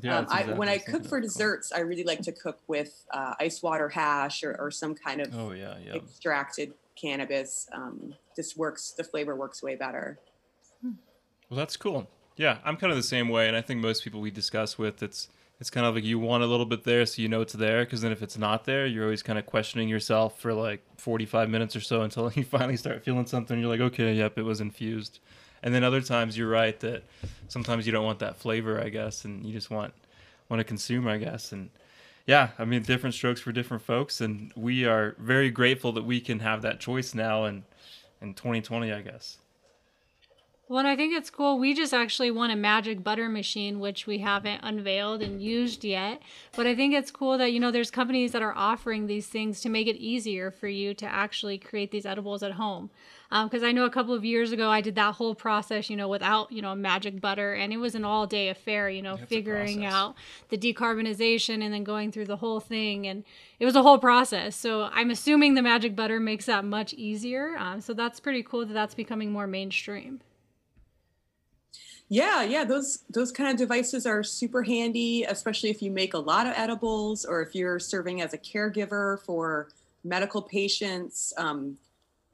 Yeah, 0.00 0.18
um, 0.18 0.24
exactly 0.24 0.54
I, 0.54 0.56
when 0.56 0.68
I 0.68 0.78
cook 0.78 1.04
for 1.04 1.20
desserts, 1.20 1.72
I 1.72 1.80
really 1.80 2.04
like 2.04 2.22
to 2.22 2.32
cook 2.32 2.58
with 2.68 3.04
uh, 3.10 3.34
ice 3.38 3.62
water 3.62 3.88
hash 3.88 4.42
or, 4.42 4.56
or 4.58 4.70
some 4.70 4.94
kind 4.94 5.20
of 5.20 5.34
oh, 5.36 5.52
yeah, 5.52 5.74
yeah. 5.84 5.94
extracted 5.94 6.72
cannabis. 6.96 7.68
Um, 7.74 8.14
just 8.34 8.56
works, 8.56 8.92
the 8.92 9.04
flavor 9.04 9.36
works 9.36 9.62
way 9.62 9.74
better. 9.74 10.18
Well, 10.82 11.58
that's 11.58 11.76
cool. 11.76 12.08
Yeah, 12.40 12.56
I'm 12.64 12.78
kind 12.78 12.90
of 12.90 12.96
the 12.96 13.02
same 13.02 13.28
way, 13.28 13.48
and 13.48 13.54
I 13.54 13.60
think 13.60 13.82
most 13.82 14.02
people 14.02 14.22
we 14.22 14.30
discuss 14.30 14.78
with, 14.78 15.02
it's 15.02 15.28
it's 15.60 15.68
kind 15.68 15.84
of 15.86 15.94
like 15.94 16.04
you 16.04 16.18
want 16.18 16.42
a 16.42 16.46
little 16.46 16.64
bit 16.64 16.84
there, 16.84 17.04
so 17.04 17.20
you 17.20 17.28
know 17.28 17.42
it's 17.42 17.52
there. 17.52 17.84
Because 17.84 18.00
then 18.00 18.12
if 18.12 18.22
it's 18.22 18.38
not 18.38 18.64
there, 18.64 18.86
you're 18.86 19.04
always 19.04 19.22
kind 19.22 19.38
of 19.38 19.44
questioning 19.44 19.90
yourself 19.90 20.40
for 20.40 20.54
like 20.54 20.82
45 20.96 21.50
minutes 21.50 21.76
or 21.76 21.82
so 21.82 22.00
until 22.06 22.32
you 22.32 22.44
finally 22.44 22.78
start 22.78 23.04
feeling 23.04 23.26
something. 23.26 23.60
You're 23.60 23.68
like, 23.68 23.82
okay, 23.82 24.14
yep, 24.14 24.38
it 24.38 24.42
was 24.44 24.62
infused. 24.62 25.18
And 25.62 25.74
then 25.74 25.84
other 25.84 26.00
times 26.00 26.38
you're 26.38 26.48
right 26.48 26.80
that 26.80 27.02
sometimes 27.48 27.84
you 27.84 27.92
don't 27.92 28.06
want 28.06 28.20
that 28.20 28.38
flavor, 28.38 28.80
I 28.82 28.88
guess, 28.88 29.26
and 29.26 29.44
you 29.44 29.52
just 29.52 29.70
want 29.70 29.92
want 30.48 30.60
to 30.60 30.64
consume, 30.64 31.06
I 31.08 31.18
guess. 31.18 31.52
And 31.52 31.68
yeah, 32.26 32.52
I 32.58 32.64
mean, 32.64 32.80
different 32.84 33.14
strokes 33.14 33.42
for 33.42 33.52
different 33.52 33.82
folks, 33.82 34.22
and 34.22 34.50
we 34.56 34.86
are 34.86 35.14
very 35.18 35.50
grateful 35.50 35.92
that 35.92 36.04
we 36.06 36.22
can 36.22 36.38
have 36.38 36.62
that 36.62 36.80
choice 36.80 37.14
now 37.14 37.44
and 37.44 37.64
in 38.22 38.32
2020, 38.32 38.90
I 38.90 39.02
guess. 39.02 39.36
Well, 40.70 40.78
and 40.78 40.86
I 40.86 40.94
think 40.94 41.12
it's 41.12 41.30
cool. 41.30 41.58
We 41.58 41.74
just 41.74 41.92
actually 41.92 42.30
won 42.30 42.52
a 42.52 42.54
magic 42.54 43.02
butter 43.02 43.28
machine, 43.28 43.80
which 43.80 44.06
we 44.06 44.18
haven't 44.18 44.60
unveiled 44.62 45.20
and 45.20 45.42
used 45.42 45.82
yet. 45.82 46.22
But 46.54 46.68
I 46.68 46.76
think 46.76 46.94
it's 46.94 47.10
cool 47.10 47.36
that, 47.38 47.52
you 47.52 47.58
know, 47.58 47.72
there's 47.72 47.90
companies 47.90 48.30
that 48.30 48.40
are 48.40 48.54
offering 48.54 49.08
these 49.08 49.26
things 49.26 49.60
to 49.62 49.68
make 49.68 49.88
it 49.88 49.96
easier 49.96 50.52
for 50.52 50.68
you 50.68 50.94
to 50.94 51.06
actually 51.06 51.58
create 51.58 51.90
these 51.90 52.06
edibles 52.06 52.44
at 52.44 52.52
home. 52.52 52.90
Because 53.30 53.64
um, 53.64 53.68
I 53.68 53.72
know 53.72 53.84
a 53.84 53.90
couple 53.90 54.14
of 54.14 54.24
years 54.24 54.52
ago, 54.52 54.70
I 54.70 54.80
did 54.80 54.94
that 54.94 55.16
whole 55.16 55.34
process, 55.34 55.90
you 55.90 55.96
know, 55.96 56.06
without, 56.06 56.52
you 56.52 56.62
know, 56.62 56.72
magic 56.76 57.20
butter. 57.20 57.52
And 57.52 57.72
it 57.72 57.78
was 57.78 57.96
an 57.96 58.04
all 58.04 58.28
day 58.28 58.48
affair, 58.48 58.88
you 58.88 59.02
know, 59.02 59.16
figuring 59.16 59.84
out 59.84 60.14
the 60.50 60.56
decarbonization 60.56 61.64
and 61.64 61.74
then 61.74 61.82
going 61.82 62.12
through 62.12 62.26
the 62.26 62.36
whole 62.36 62.60
thing. 62.60 63.08
And 63.08 63.24
it 63.58 63.64
was 63.64 63.74
a 63.74 63.82
whole 63.82 63.98
process. 63.98 64.54
So 64.54 64.84
I'm 64.92 65.10
assuming 65.10 65.54
the 65.54 65.62
magic 65.62 65.96
butter 65.96 66.20
makes 66.20 66.46
that 66.46 66.64
much 66.64 66.94
easier. 66.94 67.56
Um, 67.58 67.80
so 67.80 67.92
that's 67.92 68.20
pretty 68.20 68.44
cool 68.44 68.64
that 68.64 68.72
that's 68.72 68.94
becoming 68.94 69.32
more 69.32 69.48
mainstream. 69.48 70.20
Yeah, 72.12 72.42
yeah, 72.42 72.64
those 72.64 73.04
those 73.08 73.30
kind 73.30 73.50
of 73.50 73.56
devices 73.56 74.04
are 74.04 74.24
super 74.24 74.64
handy, 74.64 75.22
especially 75.22 75.70
if 75.70 75.80
you 75.80 75.92
make 75.92 76.14
a 76.14 76.18
lot 76.18 76.48
of 76.48 76.54
edibles 76.56 77.24
or 77.24 77.40
if 77.40 77.54
you're 77.54 77.78
serving 77.78 78.20
as 78.20 78.34
a 78.34 78.38
caregiver 78.38 79.20
for 79.24 79.68
medical 80.02 80.42
patients. 80.42 81.32
Um, 81.38 81.78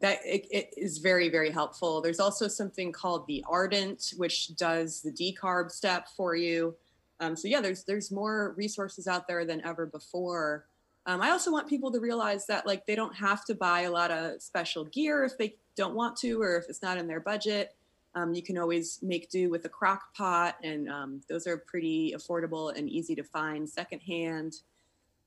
that 0.00 0.18
it, 0.25 0.47
it 0.50 0.71
is 0.78 0.97
very 0.97 1.28
very 1.28 1.50
helpful. 1.50 2.00
There's 2.00 2.21
also 2.21 2.49
something 2.49 2.90
called 2.90 3.26
the 3.26 3.45
Ardent, 3.47 4.14
which 4.16 4.56
does 4.56 5.02
the 5.02 5.12
decarb 5.12 5.71
step 5.71 6.09
for 6.16 6.35
you. 6.35 6.75
Um, 7.21 7.37
so 7.37 7.47
yeah, 7.47 7.61
there's 7.61 7.85
there's 7.85 8.11
more 8.11 8.54
resources 8.56 9.06
out 9.06 9.28
there 9.28 9.45
than 9.45 9.62
ever 9.62 9.85
before. 9.85 10.64
Um, 11.04 11.21
I 11.21 11.30
also 11.30 11.52
want 11.52 11.68
people 11.68 11.92
to 11.92 12.00
realize 12.00 12.47
that 12.47 12.66
like 12.66 12.87
they 12.87 12.95
don't 12.95 13.14
have 13.14 13.45
to 13.45 13.54
buy 13.54 13.83
a 13.83 13.90
lot 13.90 14.11
of 14.11 14.40
special 14.40 14.87
gear 14.87 15.25
if 15.25 15.37
they 15.37 15.56
don't 15.76 15.95
want 15.95 16.16
to 16.16 16.40
or 16.40 16.56
if 16.56 16.64
it's 16.71 16.83
not 16.83 16.97
in 16.97 17.06
their 17.06 17.21
budget 17.21 17.75
um, 18.16 18.32
you 18.32 18.42
can 18.42 18.56
always 18.56 18.99
make 19.02 19.28
do 19.28 19.50
with 19.50 19.66
a 19.66 19.68
crock 19.68 20.14
pot, 20.14 20.56
and 20.64 20.88
um, 20.88 21.20
those 21.28 21.46
are 21.46 21.58
pretty 21.58 22.14
affordable 22.16 22.76
and 22.76 22.88
easy 22.88 23.14
to 23.14 23.23
find 23.23 23.68
secondhand. 23.68 24.54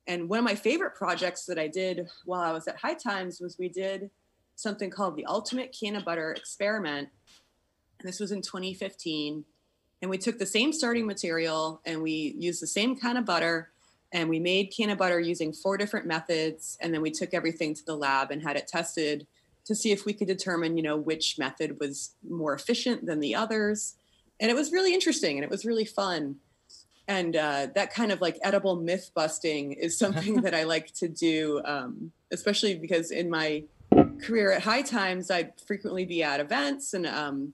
And 0.08 0.28
one 0.28 0.40
of 0.40 0.46
my 0.46 0.56
favorite 0.56 0.96
projects 0.96 1.46
that 1.46 1.60
I 1.60 1.68
did 1.68 2.10
while 2.26 2.42
I 2.42 2.52
was 2.52 2.68
at 2.68 2.78
High 2.78 2.96
Times 2.96 3.40
was 3.40 3.60
we 3.60 3.70
did 3.70 4.10
something 4.56 4.90
called 4.90 5.16
the 5.16 5.26
Ultimate 5.26 5.76
Canna 5.80 6.02
Butter 6.02 6.32
Experiment. 6.32 7.10
And 8.00 8.08
this 8.08 8.20
was 8.20 8.32
in 8.32 8.42
2015. 8.42 9.46
And 10.02 10.10
we 10.10 10.18
took 10.18 10.40
the 10.40 10.46
same 10.46 10.74
starting 10.74 11.06
material 11.06 11.82
and 11.86 12.02
we 12.02 12.34
used 12.38 12.62
the 12.62 12.68
same 12.68 12.98
kind 12.98 13.20
of 13.20 13.26
butter 13.26 13.70
and 14.12 14.30
we 14.30 14.40
made 14.40 14.74
canna 14.76 14.96
butter 14.96 15.20
using 15.20 15.54
four 15.54 15.78
different 15.78 16.08
methods. 16.08 16.78
And 16.82 16.92
then 16.94 17.02
we 17.02 17.12
took 17.12 17.34
everything 17.34 17.76
to 17.76 17.86
the 17.86 17.96
lab 17.96 18.32
and 18.32 18.42
had 18.42 18.56
it 18.56 18.68
tested 18.68 19.28
to 19.66 19.76
see 19.76 19.92
if 19.92 20.06
we 20.06 20.14
could 20.14 20.28
determine, 20.28 20.78
you 20.78 20.84
know, 20.84 20.98
which 20.98 21.38
method 21.38 21.80
was 21.80 22.16
more 22.28 22.54
efficient 22.54 23.06
than 23.06 23.20
the 23.20 23.36
others. 23.36 23.96
And 24.40 24.50
it 24.50 24.56
was 24.56 24.72
really 24.72 24.94
interesting 24.94 25.38
and 25.38 25.44
it 25.44 25.50
was 25.50 25.66
really 25.66 25.86
fun. 25.86 26.38
And 27.08 27.36
uh, 27.36 27.68
that 27.74 27.94
kind 27.94 28.12
of 28.12 28.22
like 28.22 28.38
edible 28.44 28.76
myth 28.76 29.12
busting 29.16 29.74
is 29.74 29.98
something 29.98 30.36
that 30.42 30.54
I 30.54 30.64
like 30.64 30.94
to 30.96 31.08
do, 31.08 31.62
um, 31.66 32.12
especially 32.32 32.76
because 32.76 33.12
in 33.12 33.30
my 33.30 33.64
career 34.22 34.52
at 34.52 34.64
High 34.64 34.84
Times, 34.84 35.32
I'd 35.32 35.54
frequently 35.66 36.06
be 36.06 36.24
at 36.24 36.40
events 36.40 36.94
and 36.94 37.08
um, 37.08 37.54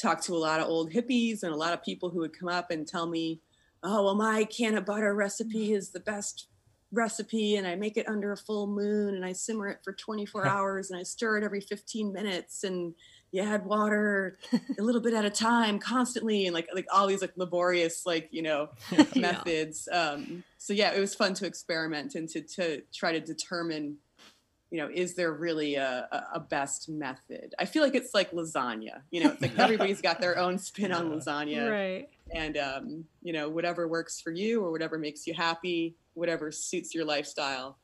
talk 0.00 0.20
to 0.22 0.34
a 0.34 0.38
lot 0.38 0.60
of 0.60 0.66
old 0.66 0.92
hippies 0.92 1.42
and 1.42 1.52
a 1.52 1.56
lot 1.56 1.72
of 1.72 1.82
people 1.82 2.10
who 2.10 2.20
would 2.20 2.38
come 2.38 2.48
up 2.48 2.70
and 2.70 2.86
tell 2.86 3.06
me, 3.06 3.40
oh, 3.82 4.04
well, 4.04 4.14
my 4.14 4.44
canna 4.44 4.80
butter 4.80 5.14
recipe 5.14 5.72
is 5.72 5.90
the 5.90 6.00
best 6.00 6.46
recipe 6.92 7.56
and 7.56 7.66
I 7.66 7.76
make 7.76 7.96
it 7.96 8.08
under 8.08 8.32
a 8.32 8.36
full 8.36 8.66
moon 8.66 9.14
and 9.14 9.24
I 9.24 9.32
simmer 9.32 9.68
it 9.68 9.78
for 9.84 9.92
24 9.92 10.46
hours 10.48 10.90
and 10.90 10.98
I 10.98 11.02
stir 11.02 11.38
it 11.38 11.44
every 11.44 11.60
15 11.60 12.12
minutes 12.12 12.64
and 12.64 12.94
you 13.32 13.42
add 13.42 13.64
water 13.64 14.38
a 14.78 14.82
little 14.82 15.00
bit 15.00 15.14
at 15.14 15.24
a 15.24 15.30
time 15.30 15.78
constantly 15.78 16.46
and 16.46 16.54
like 16.54 16.68
like 16.74 16.86
all 16.92 17.06
these 17.06 17.20
like 17.20 17.32
laborious 17.36 18.04
like 18.04 18.28
you 18.32 18.42
know 18.42 18.68
methods. 19.16 19.88
Um 19.92 20.44
so 20.58 20.72
yeah 20.72 20.92
it 20.92 21.00
was 21.00 21.14
fun 21.14 21.34
to 21.34 21.46
experiment 21.46 22.14
and 22.14 22.28
to 22.30 22.40
to 22.40 22.82
try 22.92 23.12
to 23.12 23.20
determine 23.20 23.98
you 24.70 24.78
know 24.78 24.88
is 24.92 25.14
there 25.14 25.32
really 25.32 25.74
a, 25.74 26.28
a 26.32 26.38
best 26.40 26.88
method 26.88 27.54
i 27.58 27.64
feel 27.64 27.82
like 27.82 27.94
it's 27.94 28.14
like 28.14 28.30
lasagna 28.30 29.00
you 29.10 29.22
know 29.22 29.30
it's 29.30 29.42
like 29.42 29.58
everybody's 29.58 30.00
got 30.00 30.20
their 30.20 30.38
own 30.38 30.58
spin 30.58 30.92
on 30.92 31.10
lasagna 31.10 31.70
right 31.70 32.08
and 32.32 32.56
um 32.56 33.04
you 33.22 33.32
know 33.32 33.48
whatever 33.48 33.88
works 33.88 34.20
for 34.20 34.30
you 34.30 34.62
or 34.62 34.70
whatever 34.70 34.96
makes 34.96 35.26
you 35.26 35.34
happy 35.34 35.96
whatever 36.14 36.52
suits 36.52 36.94
your 36.94 37.04
lifestyle. 37.04 37.78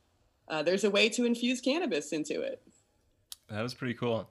Uh, 0.47 0.63
there's 0.63 0.83
a 0.83 0.89
way 0.89 1.09
to 1.09 1.25
infuse 1.25 1.59
cannabis 1.59 2.11
into 2.11 2.41
it. 2.41 2.61
That 3.49 3.61
was 3.61 3.73
pretty 3.73 3.93
cool. 3.93 4.29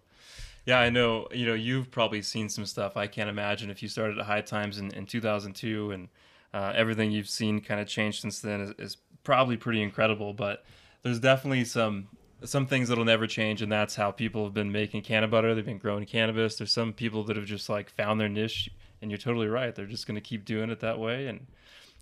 Yeah, 0.64 0.80
I 0.80 0.90
know. 0.90 1.28
You 1.32 1.46
know, 1.46 1.54
you've 1.54 1.90
probably 1.90 2.22
seen 2.22 2.48
some 2.48 2.66
stuff. 2.66 2.96
I 2.96 3.06
can't 3.06 3.28
imagine 3.28 3.70
if 3.70 3.82
you 3.82 3.88
started 3.88 4.18
at 4.18 4.26
High 4.26 4.40
Times 4.40 4.78
in, 4.78 4.90
in 4.92 5.06
2002 5.06 5.90
and 5.90 6.08
uh, 6.54 6.72
everything 6.74 7.10
you've 7.10 7.28
seen 7.28 7.60
kind 7.60 7.80
of 7.80 7.86
changed 7.86 8.22
since 8.22 8.40
then 8.40 8.60
is, 8.60 8.70
is, 8.78 8.96
probably 9.24 9.56
pretty 9.56 9.82
incredible. 9.82 10.32
But 10.32 10.64
there's 11.02 11.18
definitely 11.18 11.64
some 11.64 12.06
some 12.44 12.66
things 12.66 12.88
that'll 12.88 13.04
never 13.04 13.26
change, 13.26 13.62
and 13.62 13.70
that's 13.70 13.96
how 13.96 14.10
people 14.10 14.44
have 14.44 14.54
been 14.54 14.72
making 14.72 15.02
canna 15.02 15.28
butter. 15.28 15.54
They've 15.54 15.64
been 15.64 15.78
growing 15.78 16.04
cannabis. 16.06 16.56
There's 16.56 16.72
some 16.72 16.92
people 16.92 17.24
that 17.24 17.36
have 17.36 17.46
just 17.46 17.68
like 17.68 17.90
found 17.90 18.20
their 18.20 18.28
niche, 18.28 18.70
and 19.00 19.10
you're 19.10 19.18
totally 19.18 19.48
right. 19.48 19.74
They're 19.74 19.86
just 19.86 20.06
going 20.06 20.16
to 20.16 20.20
keep 20.20 20.44
doing 20.44 20.70
it 20.70 20.80
that 20.80 20.98
way, 20.98 21.26
and 21.26 21.46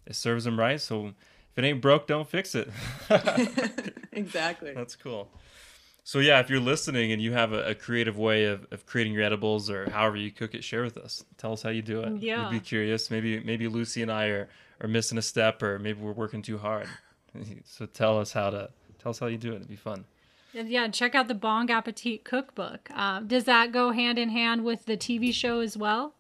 it 0.06 0.16
serves 0.16 0.44
them 0.44 0.58
right. 0.58 0.80
So 0.80 1.08
if 1.52 1.58
it 1.58 1.64
ain't 1.64 1.80
broke, 1.80 2.06
don't 2.06 2.28
fix 2.28 2.54
it. 2.54 2.68
exactly. 4.12 4.72
That's 4.74 4.96
cool. 4.96 5.30
So 6.06 6.18
yeah, 6.18 6.40
if 6.40 6.50
you're 6.50 6.60
listening 6.60 7.12
and 7.12 7.22
you 7.22 7.32
have 7.32 7.52
a, 7.52 7.70
a, 7.70 7.74
creative 7.74 8.18
way 8.18 8.44
of, 8.44 8.66
of 8.70 8.84
creating 8.84 9.14
your 9.14 9.22
edibles 9.22 9.70
or 9.70 9.88
however 9.88 10.18
you 10.18 10.30
cook 10.30 10.54
it, 10.54 10.62
share 10.62 10.82
with 10.82 10.98
us. 10.98 11.24
Tell 11.38 11.54
us 11.54 11.62
how 11.62 11.70
you 11.70 11.80
do 11.80 12.00
it. 12.00 12.20
Yeah. 12.20 12.50
We'd 12.50 12.58
be 12.58 12.60
curious. 12.60 13.10
Maybe 13.10 13.40
maybe 13.40 13.68
Lucy 13.68 14.02
and 14.02 14.12
I 14.12 14.26
are, 14.26 14.48
are 14.82 14.88
missing 14.88 15.16
a 15.16 15.22
step 15.22 15.62
or 15.62 15.78
maybe 15.78 16.02
we're 16.02 16.12
working 16.12 16.42
too 16.42 16.58
hard. 16.58 16.88
So 17.64 17.86
tell 17.86 18.20
us 18.20 18.32
how 18.32 18.50
to 18.50 18.70
tell 19.02 19.10
us 19.10 19.18
how 19.18 19.26
you 19.26 19.38
do 19.38 19.54
it. 19.54 19.56
It'd 19.56 19.66
be 19.66 19.74
fun. 19.74 20.04
And 20.54 20.68
yeah, 20.68 20.88
check 20.88 21.14
out 21.14 21.28
the 21.28 21.34
Bong 21.34 21.70
Appetit 21.70 22.24
cookbook. 22.24 22.90
Um, 22.92 23.26
does 23.26 23.44
that 23.44 23.72
go 23.72 23.90
hand 23.90 24.18
in 24.18 24.28
hand 24.28 24.64
with 24.64 24.86
the 24.86 24.96
TV 24.96 25.32
show 25.32 25.60
as 25.60 25.76
well? 25.76 26.14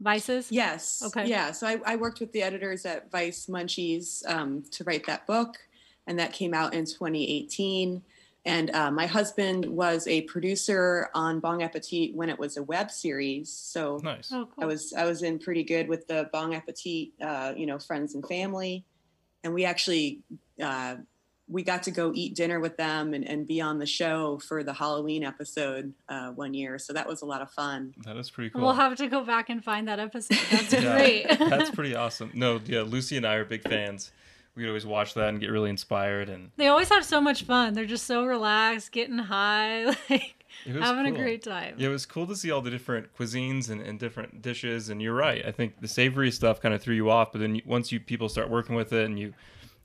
Vices? 0.00 0.50
Yes. 0.50 1.02
Okay. 1.06 1.26
Yeah. 1.28 1.52
So 1.52 1.66
I, 1.66 1.80
I 1.86 1.96
worked 1.96 2.20
with 2.20 2.32
the 2.32 2.42
editors 2.42 2.84
at 2.84 3.10
Vice 3.10 3.46
Munchies 3.46 4.28
um, 4.28 4.64
to 4.72 4.84
write 4.84 5.06
that 5.06 5.26
book, 5.26 5.56
and 6.06 6.18
that 6.18 6.32
came 6.32 6.52
out 6.52 6.74
in 6.74 6.84
2018. 6.84 8.02
And 8.44 8.74
uh, 8.74 8.90
my 8.90 9.06
husband 9.06 9.64
was 9.66 10.08
a 10.08 10.22
producer 10.22 11.08
on 11.14 11.38
Bong 11.38 11.62
Appetit 11.62 12.16
when 12.16 12.28
it 12.28 12.38
was 12.38 12.56
a 12.56 12.62
web 12.64 12.90
series. 12.90 13.50
So 13.52 14.00
nice. 14.02 14.30
Oh, 14.32 14.48
cool. 14.52 14.64
I 14.64 14.66
was 14.66 14.92
I 14.92 15.04
was 15.04 15.22
in 15.22 15.38
pretty 15.38 15.62
good 15.62 15.88
with 15.88 16.08
the 16.08 16.28
Bong 16.32 16.54
Appetit, 16.54 17.10
uh, 17.22 17.54
you 17.56 17.66
know, 17.66 17.78
friends 17.78 18.16
and 18.16 18.26
family, 18.26 18.84
and 19.44 19.54
we 19.54 19.64
actually 19.64 20.20
uh, 20.60 20.96
we 21.52 21.62
got 21.62 21.82
to 21.82 21.90
go 21.90 22.12
eat 22.14 22.34
dinner 22.34 22.58
with 22.58 22.76
them 22.76 23.12
and, 23.12 23.28
and 23.28 23.46
be 23.46 23.60
on 23.60 23.78
the 23.78 23.86
show 23.86 24.38
for 24.38 24.64
the 24.64 24.72
Halloween 24.72 25.22
episode 25.22 25.92
uh, 26.08 26.30
one 26.30 26.54
year. 26.54 26.78
So 26.78 26.94
that 26.94 27.06
was 27.06 27.22
a 27.22 27.26
lot 27.26 27.42
of 27.42 27.50
fun. 27.50 27.94
That 28.04 28.16
is 28.16 28.30
pretty 28.30 28.50
cool. 28.50 28.62
We'll 28.62 28.72
have 28.72 28.96
to 28.96 29.06
go 29.06 29.22
back 29.22 29.50
and 29.50 29.62
find 29.62 29.86
that 29.88 30.00
episode. 30.00 30.38
That's 30.50 30.74
great. 30.80 31.26
That's 31.38 31.70
pretty 31.70 31.94
awesome. 31.94 32.30
No, 32.34 32.60
yeah, 32.64 32.80
Lucy 32.80 33.18
and 33.18 33.26
I 33.26 33.34
are 33.34 33.44
big 33.44 33.62
fans. 33.62 34.12
We'd 34.54 34.66
always 34.66 34.86
watch 34.86 35.14
that 35.14 35.28
and 35.28 35.40
get 35.40 35.50
really 35.50 35.70
inspired. 35.70 36.28
And 36.28 36.50
they 36.56 36.68
always 36.68 36.88
have 36.88 37.04
so 37.04 37.20
much 37.20 37.44
fun. 37.44 37.74
They're 37.74 37.84
just 37.84 38.06
so 38.06 38.24
relaxed, 38.24 38.90
getting 38.92 39.18
high, 39.18 39.84
like 40.10 40.34
having 40.66 41.04
cool. 41.06 41.14
a 41.14 41.24
great 41.24 41.42
time. 41.42 41.74
Yeah, 41.76 41.88
it 41.88 41.92
was 41.92 42.06
cool 42.06 42.26
to 42.26 42.36
see 42.36 42.50
all 42.50 42.60
the 42.60 42.70
different 42.70 43.14
cuisines 43.16 43.70
and, 43.70 43.80
and 43.80 43.98
different 43.98 44.42
dishes. 44.42 44.88
And 44.88 45.00
you're 45.00 45.14
right. 45.14 45.44
I 45.44 45.52
think 45.52 45.80
the 45.80 45.88
savory 45.88 46.30
stuff 46.30 46.60
kind 46.60 46.74
of 46.74 46.82
threw 46.82 46.94
you 46.94 47.10
off, 47.10 47.32
but 47.32 47.40
then 47.40 47.56
you, 47.56 47.62
once 47.66 47.92
you 47.92 48.00
people 48.00 48.28
start 48.28 48.50
working 48.50 48.74
with 48.74 48.92
it 48.92 49.04
and 49.06 49.18
you 49.18 49.32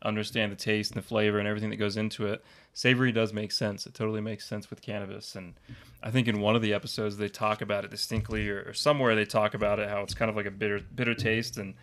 understand 0.02 0.52
the 0.52 0.56
taste 0.56 0.92
and 0.92 1.02
the 1.02 1.08
flavor 1.08 1.40
and 1.40 1.48
everything 1.48 1.70
that 1.70 1.78
goes 1.78 1.98
into 1.98 2.28
it, 2.28 2.44
savory 2.74 3.12
does 3.12 3.34
make 3.34 3.52
sense. 3.52 3.86
It 3.86 3.94
totally 3.94 4.22
makes 4.22 4.46
sense 4.46 4.70
with 4.70 4.82
cannabis. 4.82 5.36
And 5.36 5.56
I 6.04 6.12
think 6.12 6.28
in 6.28 6.40
one 6.40 6.56
of 6.56 6.62
the 6.62 6.74
episodes 6.74 7.18
they 7.18 7.30
talk 7.30 7.62
about 7.62 7.84
it 7.84 7.92
distinctly, 7.92 8.50
or, 8.50 8.64
or 8.68 8.74
somewhere 8.74 9.16
they 9.16 9.26
talk 9.26 9.54
about 9.54 9.80
it 9.80 9.90
how 9.90 10.02
it's 10.02 10.14
kind 10.14 10.30
of 10.30 10.36
like 10.36 10.46
a 10.46 10.52
bitter 10.52 10.80
bitter 10.80 11.14
taste, 11.14 11.58
and 11.58 11.74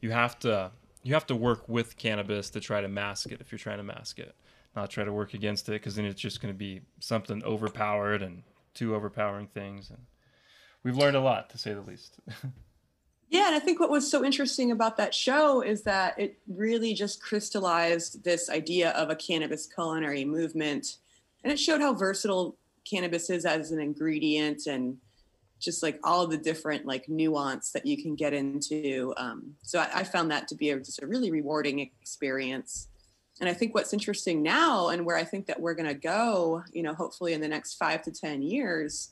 you 0.00 0.10
have 0.10 0.38
to 0.40 0.70
you 1.02 1.14
have 1.14 1.26
to 1.26 1.36
work 1.36 1.68
with 1.68 1.96
cannabis 1.96 2.50
to 2.50 2.60
try 2.60 2.80
to 2.80 2.88
mask 2.88 3.30
it 3.30 3.40
if 3.40 3.52
you're 3.52 3.58
trying 3.58 3.78
to 3.78 3.84
mask 3.84 4.18
it, 4.18 4.34
not 4.74 4.90
try 4.90 5.04
to 5.04 5.12
work 5.12 5.34
against 5.34 5.68
it 5.68 5.72
because 5.72 5.96
then 5.96 6.04
it's 6.04 6.20
just 6.20 6.40
going 6.40 6.52
to 6.52 6.58
be 6.58 6.80
something 7.00 7.42
overpowered 7.44 8.22
and 8.22 8.42
two 8.74 8.94
overpowering 8.94 9.46
things. 9.46 9.90
And 9.90 10.06
we've 10.82 10.96
learned 10.96 11.16
a 11.16 11.20
lot 11.20 11.50
to 11.50 11.58
say 11.58 11.74
the 11.74 11.82
least. 11.82 12.16
Yeah, 13.30 13.46
and 13.46 13.56
I 13.56 13.58
think 13.58 13.80
what 13.80 13.90
was 13.90 14.08
so 14.08 14.24
interesting 14.24 14.70
about 14.70 14.96
that 14.98 15.14
show 15.14 15.60
is 15.60 15.82
that 15.82 16.18
it 16.18 16.38
really 16.46 16.94
just 16.94 17.22
crystallized 17.22 18.22
this 18.22 18.48
idea 18.48 18.90
of 18.90 19.10
a 19.10 19.16
cannabis 19.16 19.66
culinary 19.66 20.24
movement. 20.24 20.98
And 21.42 21.52
it 21.52 21.58
showed 21.58 21.80
how 21.80 21.94
versatile 21.94 22.56
cannabis 22.88 23.30
is 23.30 23.44
as 23.44 23.72
an 23.72 23.80
ingredient 23.80 24.66
and 24.66 24.98
just 25.58 25.82
like 25.82 25.98
all 26.04 26.26
the 26.26 26.36
different 26.36 26.84
like 26.84 27.08
nuance 27.08 27.70
that 27.70 27.86
you 27.86 28.00
can 28.00 28.14
get 28.14 28.34
into. 28.34 29.14
Um, 29.16 29.54
so 29.62 29.78
I, 29.78 29.88
I, 29.94 30.04
found 30.04 30.30
that 30.30 30.46
to 30.48 30.54
be 30.54 30.70
a, 30.70 30.78
just 30.78 31.02
a 31.02 31.06
really 31.06 31.30
rewarding 31.30 31.78
experience. 31.78 32.88
And 33.40 33.48
I 33.48 33.54
think 33.54 33.74
what's 33.74 33.92
interesting 33.92 34.42
now 34.42 34.88
and 34.88 35.06
where 35.06 35.16
I 35.16 35.24
think 35.24 35.46
that 35.46 35.58
we're 35.58 35.74
going 35.74 35.88
to 35.88 35.94
go, 35.94 36.62
you 36.72 36.82
know, 36.82 36.94
hopefully 36.94 37.32
in 37.32 37.40
the 37.40 37.48
next 37.48 37.74
five 37.74 38.02
to 38.02 38.12
10 38.12 38.42
years, 38.42 39.10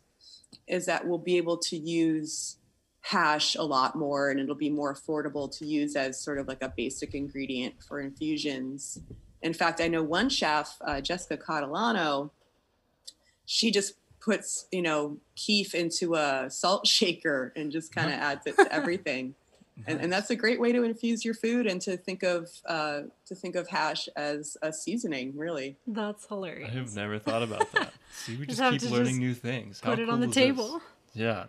is 0.69 0.87
that 0.87 1.07
we'll 1.07 1.19
be 1.19 1.39
able 1.39 1.57
to 1.57 1.77
use 1.77 2.59
hash 3.03 3.57
a 3.57 3.63
lot 3.63 3.97
more 3.97 4.31
and 4.31 4.39
it'll 4.41 4.55
be 4.55 4.71
more 4.71 4.95
affordable 4.95 5.51
to 5.59 5.67
use 5.67 5.97
as 5.97 6.19
sort 6.21 6.39
of 6.39 6.47
like 6.49 6.63
a 6.63 6.73
basic 6.77 7.15
ingredient 7.15 7.75
for 7.87 8.01
infusions. 8.01 9.01
In 9.43 9.53
fact, 9.53 9.81
I 9.81 9.89
know 9.89 10.03
one 10.03 10.29
chef, 10.29 10.79
uh, 10.83 11.01
Jessica 11.01 11.37
Catalano, 11.37 12.31
she 13.45 13.71
just 13.73 13.95
puts, 14.21 14.67
you 14.71 14.83
know, 14.83 15.19
keef 15.35 15.75
into 15.75 16.15
a 16.15 16.47
salt 16.49 16.87
shaker 16.87 17.53
and 17.57 17.73
just 17.73 17.93
kind 17.93 18.07
of 18.13 18.19
adds 18.19 18.47
it 18.47 18.57
to 18.57 18.73
everything. 18.73 19.35
And, 19.87 20.01
and 20.03 20.13
that's 20.13 20.29
a 20.31 20.37
great 20.37 20.61
way 20.61 20.71
to 20.71 20.85
infuse 20.85 21.25
your 21.25 21.33
food 21.35 21.67
and 21.67 21.81
to 21.81 21.97
think 21.97 22.23
of 22.23 22.51
uh, 22.67 23.01
to 23.27 23.35
think 23.35 23.57
of 23.57 23.69
hash 23.69 24.07
as 24.15 24.57
a 24.63 24.71
seasoning. 24.71 25.33
Really, 25.35 25.77
that's 25.87 26.27
hilarious. 26.27 26.71
I 26.71 26.75
have 26.75 26.95
never 26.95 27.19
thought 27.19 27.43
about 27.43 27.73
that. 27.73 27.93
See, 28.13 28.37
we 28.37 28.47
just, 28.47 28.59
Just 28.61 28.83
keep 28.85 28.93
learning 28.93 29.15
just 29.15 29.21
new 29.21 29.35
things. 29.35 29.81
Put 29.81 29.97
How 29.97 30.03
it 30.05 30.11
on 30.11 30.21
the 30.21 30.27
cool 30.27 30.31
is 30.31 30.35
this? 30.37 30.45
table. 30.45 30.83
Yeah. 31.15 31.45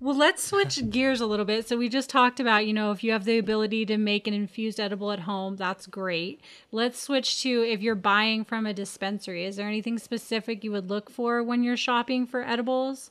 Well, 0.00 0.16
let's 0.16 0.44
switch 0.44 0.90
gears 0.90 1.20
a 1.20 1.26
little 1.26 1.44
bit. 1.44 1.66
So 1.66 1.76
we 1.76 1.88
just 1.88 2.10
talked 2.10 2.40
about, 2.40 2.66
you 2.66 2.72
know, 2.72 2.92
if 2.92 3.02
you 3.02 3.12
have 3.12 3.24
the 3.24 3.38
ability 3.38 3.86
to 3.86 3.96
make 3.96 4.26
an 4.26 4.34
infused 4.34 4.78
edible 4.78 5.10
at 5.12 5.20
home, 5.20 5.56
that's 5.56 5.86
great. 5.86 6.40
Let's 6.70 7.00
switch 7.00 7.42
to 7.42 7.62
if 7.62 7.80
you're 7.80 7.94
buying 7.94 8.44
from 8.44 8.66
a 8.66 8.74
dispensary. 8.74 9.44
Is 9.44 9.56
there 9.56 9.68
anything 9.68 9.98
specific 9.98 10.62
you 10.62 10.72
would 10.72 10.88
look 10.88 11.10
for 11.10 11.42
when 11.42 11.62
you're 11.62 11.76
shopping 11.76 12.26
for 12.26 12.42
edibles? 12.42 13.10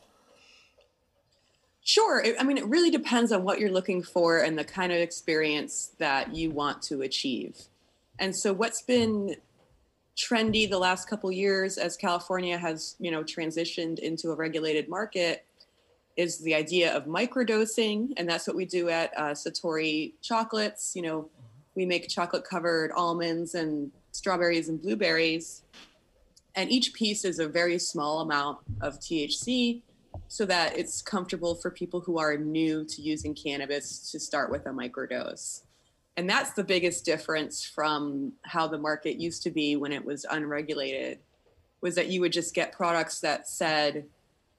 Sure. 1.83 2.23
I 2.37 2.43
mean, 2.43 2.57
it 2.57 2.65
really 2.65 2.89
depends 2.89 3.31
on 3.31 3.43
what 3.43 3.59
you're 3.59 3.71
looking 3.71 4.03
for 4.03 4.39
and 4.39 4.57
the 4.57 4.65
kind 4.65 4.91
of 4.91 4.97
experience 4.97 5.91
that 5.99 6.35
you 6.35 6.51
want 6.51 6.81
to 6.83 7.01
achieve. 7.01 7.55
And 8.19 8.35
so, 8.35 8.51
what's 8.51 8.81
been 8.81 9.35
trendy 10.17 10.69
the 10.69 10.79
last 10.79 11.09
couple 11.09 11.31
years 11.31 11.77
as 11.77 11.95
California 11.95 12.57
has, 12.57 12.95
you 12.99 13.11
know, 13.11 13.23
transitioned 13.23 13.99
into 13.99 14.31
a 14.31 14.35
regulated 14.35 14.89
market 14.89 15.45
is 16.17 16.39
the 16.39 16.55
idea 16.55 16.95
of 16.95 17.05
microdosing, 17.05 18.11
and 18.17 18.27
that's 18.27 18.47
what 18.47 18.55
we 18.55 18.65
do 18.65 18.89
at 18.89 19.15
uh, 19.15 19.31
Satori 19.31 20.13
Chocolates. 20.21 20.95
You 20.95 21.03
know, 21.03 21.29
we 21.75 21.85
make 21.85 22.09
chocolate 22.09 22.43
covered 22.43 22.91
almonds 22.91 23.53
and 23.53 23.91
strawberries 24.11 24.67
and 24.67 24.81
blueberries, 24.81 25.61
and 26.55 26.71
each 26.71 26.93
piece 26.93 27.23
is 27.23 27.37
a 27.37 27.47
very 27.47 27.77
small 27.77 28.21
amount 28.21 28.57
of 28.81 28.99
THC 28.99 29.81
so 30.27 30.43
that 30.45 30.75
it's 30.77 31.01
comfortable 31.03 31.53
for 31.53 31.69
people 31.69 32.01
who 32.01 32.17
are 32.17 32.35
new 32.35 32.83
to 32.83 33.01
using 33.01 33.35
cannabis 33.35 34.11
to 34.11 34.19
start 34.19 34.51
with 34.51 34.65
a 34.65 34.69
microdose. 34.69 35.61
And 36.17 36.27
that's 36.27 36.51
the 36.53 36.63
biggest 36.63 37.05
difference 37.05 37.63
from 37.63 38.33
how 38.41 38.67
the 38.67 38.79
market 38.79 39.21
used 39.21 39.43
to 39.43 39.51
be 39.51 39.75
when 39.75 39.91
it 39.91 40.03
was 40.03 40.25
unregulated 40.29 41.19
was 41.81 41.93
that 41.93 42.07
you 42.07 42.21
would 42.21 42.33
just 42.33 42.55
get 42.55 42.71
products 42.71 43.19
that 43.19 43.47
said 43.47 44.05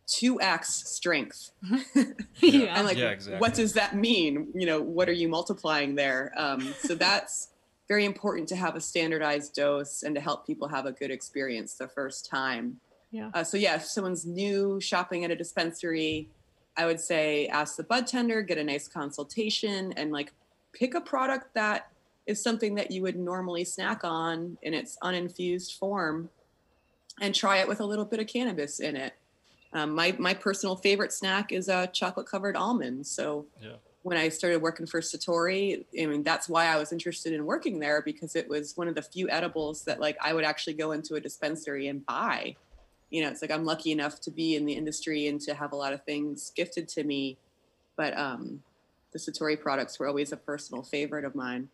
2x 0.09 0.65
strength. 0.65 1.50
yeah. 2.41 2.75
And 2.77 2.87
like 2.87 2.97
Yeah, 2.97 3.11
exactly. 3.11 3.38
what 3.38 3.55
does 3.55 3.75
that 3.75 3.95
mean? 3.95 4.49
You 4.55 4.67
know, 4.67 4.81
what 4.81 5.09
are 5.09 5.12
you 5.12 5.29
multiplying 5.29 5.95
there? 5.95 6.33
Um, 6.37 6.75
so 6.81 6.95
that's 6.95 7.49
very 7.88 8.05
important 8.05 8.49
to 8.49 8.57
have 8.57 8.77
a 8.77 8.81
standardized 8.81 9.55
dose 9.55 10.03
and 10.03 10.15
to 10.15 10.21
help 10.21 10.47
people 10.47 10.69
have 10.69 10.87
a 10.87 10.93
good 10.93 11.11
experience 11.11 11.75
the 11.75 11.88
first 11.88 12.27
time. 12.27 12.81
Yeah. 13.11 13.31
Uh, 13.33 13.45
so 13.45 13.57
yeah, 13.57 13.77
if 13.77 13.85
someone's 13.85 14.27
new 14.27 14.81
shopping 14.81 15.25
at 15.25 15.31
a 15.31 15.37
dispensary, 15.37 16.29
I 16.77 16.87
would 16.87 17.00
say 17.00 17.49
ask 17.49 17.77
the 17.77 17.83
bud 17.83 18.07
tender, 18.07 18.43
get 18.43 18.59
a 18.59 18.65
nice 18.65 18.87
consultation, 18.87 19.93
and 19.95 20.12
like 20.12 20.33
pick 20.73 20.95
a 20.95 21.00
product 21.00 21.55
that 21.55 21.91
is 22.27 22.43
something 22.43 22.75
that 22.75 22.91
you 22.91 23.00
would 23.03 23.17
normally 23.17 23.65
snack 23.65 24.05
on 24.05 24.59
in 24.62 24.75
its 24.75 24.99
uninfused 25.03 25.75
form, 25.75 26.29
and 27.21 27.35
try 27.35 27.57
it 27.59 27.67
with 27.67 27.81
a 27.81 27.85
little 27.85 28.05
bit 28.05 28.21
of 28.21 28.27
cannabis 28.27 28.79
in 28.79 28.95
it. 28.97 29.15
Um, 29.73 29.95
my 29.95 30.15
my 30.19 30.35
personal 30.35 30.77
favorite 30.77 31.13
snack 31.13 31.53
is 31.53 31.69
a 31.69 31.87
chocolate 31.89 32.27
covered 32.27 32.57
almond. 32.57 33.07
So 33.07 33.47
Yeah. 33.61 33.77
when 34.03 34.17
I 34.17 34.29
started 34.31 34.63
working 34.63 34.87
for 34.87 35.01
Satori, 35.01 35.85
I 36.01 36.07
mean 36.07 36.23
that's 36.23 36.49
why 36.49 36.67
I 36.67 36.77
was 36.77 36.93
interested 36.93 37.33
in 37.33 37.45
working 37.45 37.79
there 37.79 38.01
because 38.03 38.35
it 38.35 38.49
was 38.49 38.77
one 38.77 38.89
of 38.89 38.95
the 38.95 39.03
few 39.03 39.29
edibles 39.29 39.85
that 39.85 40.01
like 40.01 40.17
I 40.21 40.33
would 40.33 40.45
actually 40.45 40.75
go 40.75 40.93
into 40.93 41.16
a 41.16 41.21
dispensary 41.21 41.88
and 41.88 42.05
buy. 42.07 42.57
You 43.11 43.23
know, 43.23 43.31
it's 43.31 43.42
like 43.42 43.51
I'm 43.51 43.64
lucky 43.64 43.92
enough 43.92 44.21
to 44.23 44.31
be 44.31 44.55
in 44.57 44.64
the 44.64 44.75
industry 44.75 45.29
and 45.29 45.40
to 45.42 45.55
have 45.55 45.73
a 45.73 45.77
lot 45.77 45.92
of 45.92 46.03
things 46.05 46.53
gifted 46.55 46.88
to 46.88 47.05
me, 47.05 47.38
but 47.97 48.16
um, 48.19 48.62
the 49.12 49.19
Satori 49.19 49.59
products 49.59 49.99
were 49.99 50.07
always 50.07 50.33
a 50.33 50.37
personal 50.37 50.83
favorite 50.83 51.25
of 51.25 51.35
mine. 51.35 51.69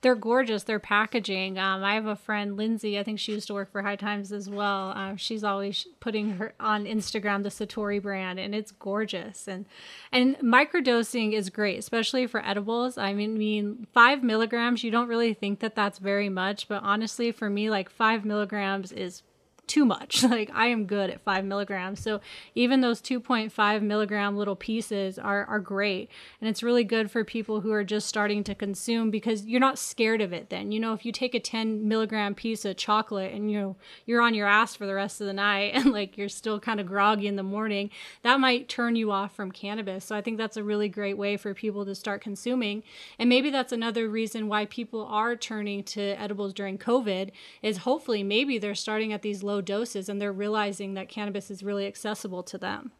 They're 0.00 0.14
gorgeous. 0.14 0.62
Their 0.62 0.78
packaging. 0.78 1.58
Um, 1.58 1.82
I 1.82 1.94
have 1.94 2.06
a 2.06 2.14
friend, 2.14 2.56
Lindsay. 2.56 2.98
I 2.98 3.02
think 3.02 3.18
she 3.18 3.32
used 3.32 3.48
to 3.48 3.54
work 3.54 3.72
for 3.72 3.82
High 3.82 3.96
Times 3.96 4.30
as 4.30 4.48
well. 4.48 4.92
Uh, 4.94 5.16
she's 5.16 5.42
always 5.42 5.86
putting 5.98 6.30
her 6.32 6.54
on 6.60 6.84
Instagram 6.84 7.42
the 7.42 7.48
Satori 7.48 8.00
brand, 8.00 8.38
and 8.38 8.54
it's 8.54 8.70
gorgeous. 8.70 9.48
And 9.48 9.66
and 10.12 10.36
microdosing 10.38 11.32
is 11.32 11.50
great, 11.50 11.80
especially 11.80 12.28
for 12.28 12.44
edibles. 12.46 12.96
I 12.96 13.12
mean, 13.12 13.36
mean 13.36 13.88
five 13.92 14.22
milligrams. 14.22 14.84
You 14.84 14.92
don't 14.92 15.08
really 15.08 15.34
think 15.34 15.58
that 15.60 15.74
that's 15.74 15.98
very 15.98 16.28
much, 16.28 16.68
but 16.68 16.82
honestly, 16.84 17.32
for 17.32 17.50
me, 17.50 17.68
like 17.68 17.90
five 17.90 18.24
milligrams 18.24 18.92
is 18.92 19.22
too 19.68 19.84
much. 19.84 20.24
Like 20.38 20.50
I 20.54 20.66
am 20.66 20.84
good 20.84 21.10
at 21.10 21.22
five 21.22 21.44
milligrams. 21.44 22.00
So 22.00 22.20
even 22.54 22.80
those 22.80 23.00
2.5 23.00 23.82
milligram 23.82 24.36
little 24.36 24.54
pieces 24.54 25.18
are, 25.18 25.44
are 25.46 25.58
great. 25.58 26.10
And 26.40 26.50
it's 26.50 26.62
really 26.62 26.84
good 26.84 27.10
for 27.10 27.24
people 27.24 27.62
who 27.62 27.72
are 27.72 27.82
just 27.82 28.06
starting 28.06 28.44
to 28.44 28.54
consume 28.54 29.10
because 29.10 29.46
you're 29.46 29.58
not 29.58 29.78
scared 29.78 30.20
of 30.20 30.32
it 30.32 30.50
then. 30.50 30.70
You 30.70 30.80
know, 30.80 30.92
if 30.92 31.06
you 31.06 31.12
take 31.12 31.34
a 31.34 31.40
10 31.40 31.88
milligram 31.88 32.34
piece 32.34 32.64
of 32.64 32.76
chocolate 32.76 33.32
and 33.32 33.50
you 33.50 33.58
know, 33.58 33.76
you're 34.04 34.20
on 34.20 34.34
your 34.34 34.46
ass 34.46 34.76
for 34.76 34.86
the 34.86 34.94
rest 34.94 35.20
of 35.20 35.26
the 35.26 35.32
night 35.32 35.72
and 35.74 35.92
like 35.92 36.18
you're 36.18 36.28
still 36.28 36.60
kind 36.60 36.78
of 36.78 36.86
groggy 36.86 37.26
in 37.26 37.36
the 37.36 37.42
morning, 37.42 37.90
that 38.22 38.38
might 38.38 38.68
turn 38.68 38.94
you 38.94 39.10
off 39.10 39.34
from 39.34 39.50
cannabis. 39.50 40.04
So 40.04 40.14
I 40.14 40.20
think 40.20 40.36
that's 40.36 40.56
a 40.56 40.64
really 40.64 40.88
great 40.88 41.16
way 41.16 41.36
for 41.36 41.54
people 41.54 41.84
to 41.86 41.94
start 41.94 42.20
consuming. 42.20 42.82
And 43.18 43.28
maybe 43.28 43.50
that's 43.50 43.72
another 43.72 44.08
reason 44.08 44.48
why 44.48 44.66
people 44.66 45.06
are 45.06 45.36
turning 45.36 45.82
to 45.84 46.00
edibles 46.20 46.52
during 46.52 46.78
COVID 46.78 47.30
is 47.62 47.78
hopefully 47.78 48.22
maybe 48.22 48.58
they're 48.58 48.74
starting 48.74 49.12
at 49.12 49.22
these 49.22 49.42
low 49.42 49.57
doses 49.60 50.08
and 50.08 50.20
they're 50.20 50.32
realizing 50.32 50.94
that 50.94 51.08
cannabis 51.08 51.50
is 51.50 51.62
really 51.62 51.86
accessible 51.86 52.42
to 52.44 52.58
them. 52.58 52.92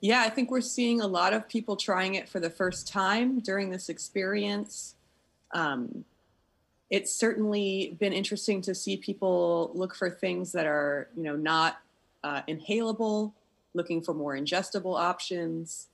Yeah, 0.00 0.22
I 0.22 0.30
think 0.30 0.50
we're 0.50 0.60
seeing 0.60 1.00
a 1.00 1.06
lot 1.06 1.32
of 1.32 1.48
people 1.48 1.76
trying 1.76 2.16
it 2.16 2.28
for 2.28 2.40
the 2.40 2.50
first 2.50 2.88
time 2.88 3.38
during 3.38 3.70
this 3.70 3.88
experience. 3.88 4.96
Um, 5.52 6.04
it's 6.90 7.14
certainly 7.14 7.96
been 8.00 8.12
interesting 8.12 8.60
to 8.62 8.74
see 8.74 8.96
people 8.96 9.70
look 9.74 9.94
for 9.94 10.10
things 10.10 10.52
that 10.52 10.66
are, 10.66 11.08
you 11.16 11.22
know, 11.22 11.36
not 11.36 11.78
uh, 12.24 12.42
inhalable, 12.48 13.32
looking 13.74 14.02
for 14.02 14.12
more 14.12 14.36
ingestible 14.36 14.98
options. 14.98 15.86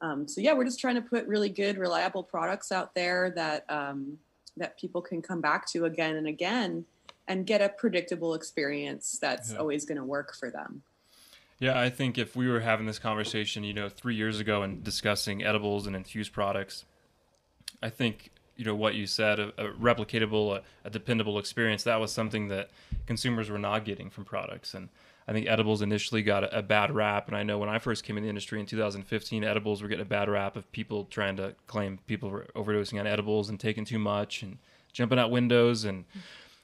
Um, 0.00 0.26
so 0.26 0.40
yeah, 0.40 0.52
we're 0.52 0.64
just 0.64 0.80
trying 0.80 0.96
to 0.96 1.00
put 1.00 1.26
really 1.26 1.48
good, 1.48 1.78
reliable 1.78 2.24
products 2.24 2.72
out 2.72 2.94
there 2.94 3.30
that 3.30 3.64
um, 3.70 4.18
that 4.56 4.78
people 4.78 5.00
can 5.00 5.22
come 5.22 5.40
back 5.40 5.66
to 5.68 5.84
again 5.84 6.16
and 6.16 6.26
again, 6.26 6.84
and 7.28 7.46
get 7.46 7.60
a 7.60 7.68
predictable 7.68 8.34
experience 8.34 9.18
that's 9.20 9.52
Yeah. 9.52 9.58
always 9.58 9.84
going 9.84 9.98
to 9.98 10.04
work 10.04 10.34
for 10.34 10.50
them. 10.50 10.82
Yeah, 11.58 11.78
I 11.78 11.90
think 11.90 12.18
if 12.18 12.34
we 12.34 12.48
were 12.48 12.60
having 12.60 12.86
this 12.86 12.98
conversation, 12.98 13.62
you 13.62 13.72
know, 13.72 13.88
three 13.88 14.16
years 14.16 14.40
ago 14.40 14.62
and 14.62 14.82
discussing 14.82 15.44
edibles 15.44 15.86
and 15.86 15.94
infused 15.94 16.32
products, 16.32 16.84
I 17.82 17.88
think 17.90 18.30
you 18.56 18.64
know 18.64 18.74
what 18.74 18.94
you 18.94 19.06
said 19.06 19.38
a, 19.40 19.48
a 19.56 19.72
replicatable, 19.72 20.56
a, 20.56 20.62
a 20.84 20.90
dependable 20.90 21.38
experience. 21.38 21.84
That 21.84 22.00
was 22.00 22.12
something 22.12 22.48
that 22.48 22.70
consumers 23.06 23.48
were 23.48 23.58
not 23.58 23.84
getting 23.84 24.10
from 24.10 24.24
products, 24.24 24.74
and 24.74 24.88
I 25.26 25.32
think 25.32 25.46
edibles 25.46 25.82
initially 25.82 26.22
got 26.22 26.42
a, 26.44 26.58
a 26.58 26.62
bad 26.62 26.90
rap. 26.90 27.28
And 27.28 27.36
I 27.36 27.44
know 27.44 27.58
when 27.58 27.68
I 27.68 27.78
first 27.78 28.02
came 28.04 28.16
in 28.18 28.24
the 28.24 28.28
industry 28.28 28.58
in 28.60 28.66
2015, 28.66 29.44
edibles 29.44 29.82
were 29.82 29.88
getting 29.88 30.02
a 30.02 30.08
bad 30.08 30.28
rap 30.28 30.56
of 30.56 30.70
people 30.72 31.04
trying 31.06 31.36
to 31.36 31.54
claim 31.68 31.98
people 32.08 32.28
were 32.28 32.46
overdosing 32.56 32.98
on 33.00 33.06
edibles 33.06 33.48
and 33.48 33.58
taking 33.58 33.84
too 33.84 33.98
much 34.00 34.42
and 34.42 34.58
jumping 34.92 35.18
out 35.18 35.30
windows 35.30 35.84
and 35.84 36.04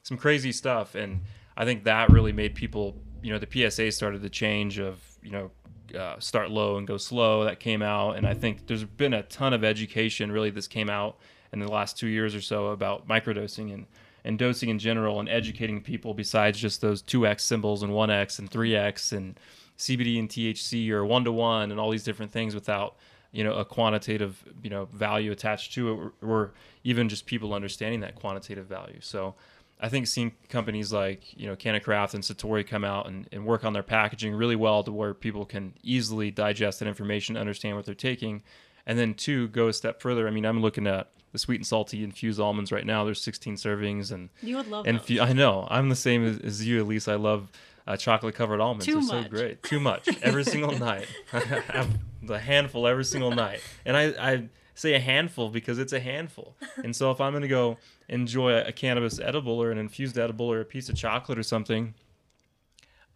some 0.02 0.16
crazy 0.16 0.52
stuff. 0.52 0.94
And 0.94 1.20
I 1.56 1.64
think 1.64 1.84
that 1.84 2.10
really 2.10 2.32
made 2.32 2.54
people, 2.54 2.96
you 3.22 3.32
know, 3.32 3.38
the 3.38 3.70
PSA 3.70 3.92
started 3.92 4.22
the 4.22 4.30
change 4.30 4.78
of, 4.78 5.02
you 5.22 5.30
know, 5.30 5.50
uh, 5.94 6.18
start 6.18 6.50
low 6.50 6.76
and 6.76 6.86
go 6.86 6.96
slow. 6.96 7.44
That 7.44 7.60
came 7.60 7.82
out, 7.82 8.16
and 8.16 8.26
I 8.26 8.34
think 8.34 8.66
there's 8.66 8.84
been 8.84 9.14
a 9.14 9.22
ton 9.24 9.52
of 9.52 9.64
education 9.64 10.30
really 10.30 10.50
this 10.50 10.68
came 10.68 10.90
out 10.90 11.18
in 11.52 11.60
the 11.60 11.70
last 11.70 11.98
two 11.98 12.08
years 12.08 12.34
or 12.34 12.40
so 12.40 12.68
about 12.68 13.08
microdosing 13.08 13.72
and 13.72 13.86
and 14.24 14.38
dosing 14.38 14.68
in 14.68 14.78
general, 14.78 15.20
and 15.20 15.28
educating 15.28 15.80
people 15.80 16.12
besides 16.12 16.58
just 16.58 16.80
those 16.80 17.00
two 17.00 17.26
X 17.26 17.44
symbols 17.44 17.82
and 17.82 17.92
one 17.92 18.10
X 18.10 18.38
and 18.38 18.50
three 18.50 18.76
X 18.76 19.12
and 19.12 19.38
CBD 19.78 20.18
and 20.18 20.28
THC 20.28 20.90
or 20.90 21.06
one 21.06 21.24
to 21.24 21.32
one 21.32 21.70
and 21.70 21.80
all 21.80 21.90
these 21.90 22.04
different 22.04 22.32
things 22.32 22.54
without 22.54 22.96
you 23.32 23.44
know 23.44 23.54
a 23.54 23.64
quantitative 23.64 24.44
you 24.62 24.70
know 24.70 24.86
value 24.86 25.32
attached 25.32 25.72
to 25.74 25.88
it 25.88 25.92
or, 25.92 26.12
or 26.20 26.52
even 26.84 27.08
just 27.08 27.26
people 27.26 27.54
understanding 27.54 28.00
that 28.00 28.14
quantitative 28.14 28.66
value. 28.66 28.98
So. 29.00 29.34
I 29.80 29.88
think 29.88 30.06
seeing 30.06 30.32
companies 30.48 30.92
like 30.92 31.36
you 31.38 31.46
know 31.46 31.56
CannaCraft 31.56 32.14
and 32.14 32.22
Satori 32.22 32.66
come 32.66 32.84
out 32.84 33.06
and, 33.06 33.28
and 33.32 33.46
work 33.46 33.64
on 33.64 33.72
their 33.72 33.82
packaging 33.82 34.34
really 34.34 34.56
well 34.56 34.82
to 34.82 34.92
where 34.92 35.14
people 35.14 35.44
can 35.44 35.74
easily 35.82 36.30
digest 36.30 36.80
that 36.80 36.88
information, 36.88 37.36
understand 37.36 37.76
what 37.76 37.86
they're 37.86 37.94
taking, 37.94 38.42
and 38.86 38.98
then 38.98 39.14
two 39.14 39.48
go 39.48 39.68
a 39.68 39.72
step 39.72 40.00
further. 40.00 40.26
I 40.26 40.30
mean, 40.30 40.44
I'm 40.44 40.60
looking 40.60 40.86
at 40.86 41.10
the 41.32 41.38
sweet 41.38 41.56
and 41.56 41.66
salty 41.66 42.02
infused 42.02 42.40
almonds 42.40 42.72
right 42.72 42.86
now. 42.86 43.04
There's 43.04 43.20
16 43.20 43.56
servings, 43.56 44.10
and 44.10 44.30
You 44.42 44.56
would 44.56 44.68
love 44.68 44.86
and 44.86 45.00
I 45.20 45.32
know 45.32 45.66
I'm 45.70 45.88
the 45.88 45.96
same 45.96 46.24
as, 46.26 46.38
as 46.38 46.66
you, 46.66 46.82
Elise. 46.82 47.06
I 47.06 47.16
love 47.16 47.52
uh, 47.86 47.96
chocolate 47.96 48.34
covered 48.34 48.60
almonds. 48.60 48.86
Too 48.86 48.92
They're 48.94 49.02
much. 49.02 49.24
so 49.24 49.28
great. 49.28 49.62
Too 49.62 49.80
much 49.80 50.08
every 50.22 50.44
single 50.54 50.76
night. 50.78 51.06
I 51.32 51.38
have 51.40 51.98
the 52.22 52.38
handful 52.38 52.86
every 52.86 53.04
single 53.04 53.30
night. 53.30 53.60
And 53.84 53.96
I, 53.96 54.02
I 54.32 54.48
say 54.78 54.94
a 54.94 55.00
handful 55.00 55.50
because 55.50 55.78
it's 55.78 55.92
a 55.92 56.00
handful. 56.00 56.56
And 56.84 56.94
so 56.94 57.10
if 57.10 57.20
I'm 57.20 57.32
going 57.32 57.42
to 57.42 57.48
go 57.48 57.76
enjoy 58.08 58.56
a 58.60 58.70
cannabis 58.70 59.18
edible 59.18 59.60
or 59.60 59.72
an 59.72 59.78
infused 59.78 60.16
edible 60.16 60.50
or 60.50 60.60
a 60.60 60.64
piece 60.64 60.88
of 60.88 60.94
chocolate 60.94 61.36
or 61.36 61.42
something, 61.42 61.94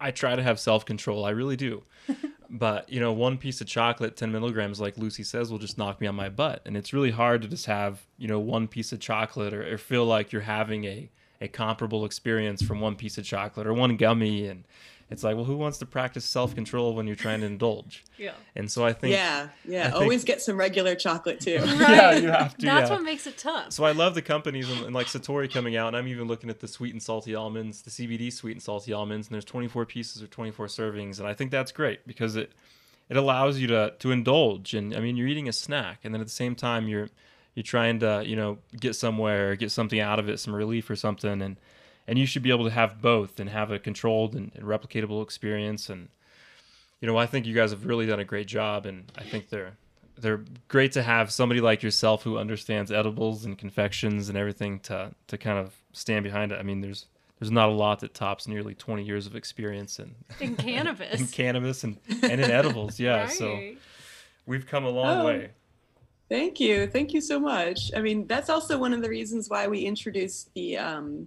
I 0.01 0.11
try 0.11 0.35
to 0.35 0.43
have 0.43 0.59
self 0.59 0.85
control. 0.85 1.25
I 1.25 1.31
really 1.31 1.57
do. 1.57 1.85
but, 2.51 2.89
you 2.89 2.99
know, 2.99 3.13
one 3.13 3.39
piece 3.39 3.61
of 3.61 3.69
chocolate, 3.69 4.17
10 4.17 4.33
milligrams, 4.33 4.81
like 4.81 4.99
Lucy 4.99 5.23
says, 5.23 5.53
will 5.53 5.61
just 5.61 5.79
knock 5.79 6.01
me 6.01 6.09
on 6.09 6.17
my 6.17 6.29
butt. 6.29 6.63
And 6.67 6.77
it's 6.77 6.93
really 6.93 7.13
hard 7.13 7.43
to 7.43 7.49
just 7.49 7.67
have, 7.67 8.05
you 8.19 8.27
know, 8.27 8.41
one 8.41 8.67
piece 8.67 8.91
of 8.91 8.99
chocolate 8.99 9.55
or, 9.55 9.75
or 9.75 9.79
feel 9.79 10.05
like 10.05 10.33
you're 10.33 10.43
having 10.43 10.85
a, 10.85 11.09
a 11.41 11.47
comparable 11.47 12.05
experience 12.05 12.63
from 12.63 12.81
one 12.81 12.97
piece 12.97 13.17
of 13.17 13.25
chocolate 13.25 13.69
or 13.69 13.75
one 13.75 13.97
gummy. 13.97 14.49
And, 14.49 14.65
it's 15.13 15.23
like, 15.23 15.37
well, 15.37 15.45
who 15.45 15.57
wants 15.57 15.79
to 15.79 15.87
practice 15.87 16.25
self 16.25 16.55
control 16.55 16.95
when 16.95 17.07
you're 17.07 17.17
trying 17.17 17.41
to 17.41 17.47
indulge? 17.47 18.05
Yeah. 18.19 18.35
And 18.55 18.71
so 18.71 18.85
I 18.85 18.93
think. 18.93 19.15
Yeah, 19.15 19.49
yeah. 19.65 19.91
think- 19.91 20.01
Always 20.01 20.23
get 20.23 20.41
some 20.41 20.57
regular 20.57 20.95
chocolate 20.95 21.41
too. 21.41 21.59
Yeah, 21.65 22.15
you 22.17 22.29
have 22.29 22.57
to. 22.59 22.67
That's 22.67 22.89
yeah. 22.89 22.95
what 22.95 23.03
makes 23.03 23.27
it 23.27 23.37
tough. 23.37 23.73
So 23.73 23.83
I 23.83 23.91
love 23.91 24.15
the 24.15 24.23
companies 24.23 24.71
and, 24.71 24.87
and 24.87 24.95
like 24.95 25.09
Satori 25.09 25.53
coming 25.53 25.75
out, 25.75 25.89
and 25.89 25.97
I'm 25.97 26.07
even 26.07 26.29
looking 26.29 26.49
at 26.49 26.61
the 26.61 26.69
sweet 26.69 26.93
and 26.93 27.03
salty 27.03 27.35
almonds, 27.35 27.83
the 27.83 27.91
CBD 27.91 28.33
sweet 28.33 28.53
and 28.53 28.63
salty 28.63 28.93
almonds, 28.93 29.27
and 29.27 29.35
there's 29.35 29.45
24 29.45 29.87
pieces 29.87 30.23
or 30.23 30.29
24 30.29 30.67
servings, 30.67 31.19
and 31.19 31.27
I 31.27 31.35
think 31.35 31.51
that's 31.51 31.73
great 31.73 32.07
because 32.07 32.37
it 32.37 32.53
it 33.09 33.17
allows 33.17 33.59
you 33.59 33.67
to 33.69 33.93
to 33.99 34.13
indulge, 34.13 34.73
and 34.75 34.95
I 34.95 35.01
mean 35.01 35.17
you're 35.17 35.27
eating 35.27 35.49
a 35.49 35.53
snack, 35.53 35.99
and 36.05 36.15
then 36.15 36.21
at 36.21 36.29
the 36.29 36.33
same 36.33 36.55
time 36.55 36.87
you're 36.87 37.09
you're 37.57 37.65
trying 37.65 37.99
to 38.01 38.23
you 38.25 38.37
know 38.37 38.59
get 38.79 38.95
somewhere, 38.95 39.57
get 39.57 39.73
something 39.73 39.99
out 39.99 40.21
of 40.21 40.29
it, 40.29 40.39
some 40.39 40.55
relief 40.55 40.89
or 40.89 40.95
something, 40.97 41.43
and 41.43 41.57
and 42.07 42.19
you 42.19 42.27
should 42.27 42.43
be 42.43 42.51
able 42.51 42.65
to 42.65 42.71
have 42.71 43.01
both 43.01 43.39
and 43.41 43.49
have 43.51 43.71
a 43.71 43.79
controlled 43.79 44.35
and, 44.35 44.53
and 44.55 44.65
replicatable 44.65 45.23
experience, 45.23 45.89
and 45.89 46.09
you 47.01 47.07
know 47.09 47.17
I 47.17 47.27
think 47.27 47.47
you 47.47 47.55
guys 47.55 47.71
have 47.71 47.87
really 47.87 48.07
done 48.07 48.21
a 48.21 48.25
great 48.25 48.47
job, 48.47 48.87
and 48.87 49.11
I 49.17 49.23
think 49.25 49.49
they're 49.49 49.77
they're 50.19 50.45
great 50.69 50.93
to 50.93 51.03
have 51.03 51.33
somebody 51.33 51.61
like 51.61 51.83
yourself 51.83 52.23
who 52.23 52.37
understands 52.39 52.93
edibles 52.93 53.45
and 53.45 53.57
confections 53.57 54.29
and 54.29 54.37
everything 54.39 54.79
to 54.81 55.13
to 55.29 55.39
kind 55.39 55.59
of 55.59 55.75
stand 55.93 56.23
behind 56.25 56.53
it. 56.53 56.59
I 56.59 56.63
mean, 56.63 56.81
there's 56.81 57.07
there's 57.41 57.51
not 57.51 57.69
a 57.71 57.73
lot 57.73 57.99
that 58.01 58.15
tops 58.15 58.47
nearly 58.47 58.73
20 58.75 59.03
years 59.03 59.27
of 59.27 59.35
experience 59.35 59.99
in, 59.99 60.15
In 60.39 60.55
cannabis. 60.69 61.21
in 61.21 61.27
cannabis 61.27 61.83
and, 61.83 61.97
and 62.23 62.41
in 62.41 62.49
edibles. 62.53 63.01
Yeah, 63.01 63.27
so 63.27 63.73
we've 64.47 64.65
come 64.67 64.85
a 64.85 64.91
long 64.91 65.21
Oh. 65.23 65.25
way. 65.27 65.51
Thank 66.29 66.61
you. 66.61 66.87
Thank 66.87 67.13
you 67.13 67.21
so 67.21 67.41
much. 67.41 67.91
I 67.97 68.01
mean, 68.01 68.29
that's 68.29 68.49
also 68.49 68.79
one 68.79 68.95
of 68.95 69.03
the 69.03 69.09
reasons 69.09 69.51
why 69.51 69.67
we 69.67 69.81
introduced 69.81 70.55
the 70.55 70.79
um, 70.79 71.27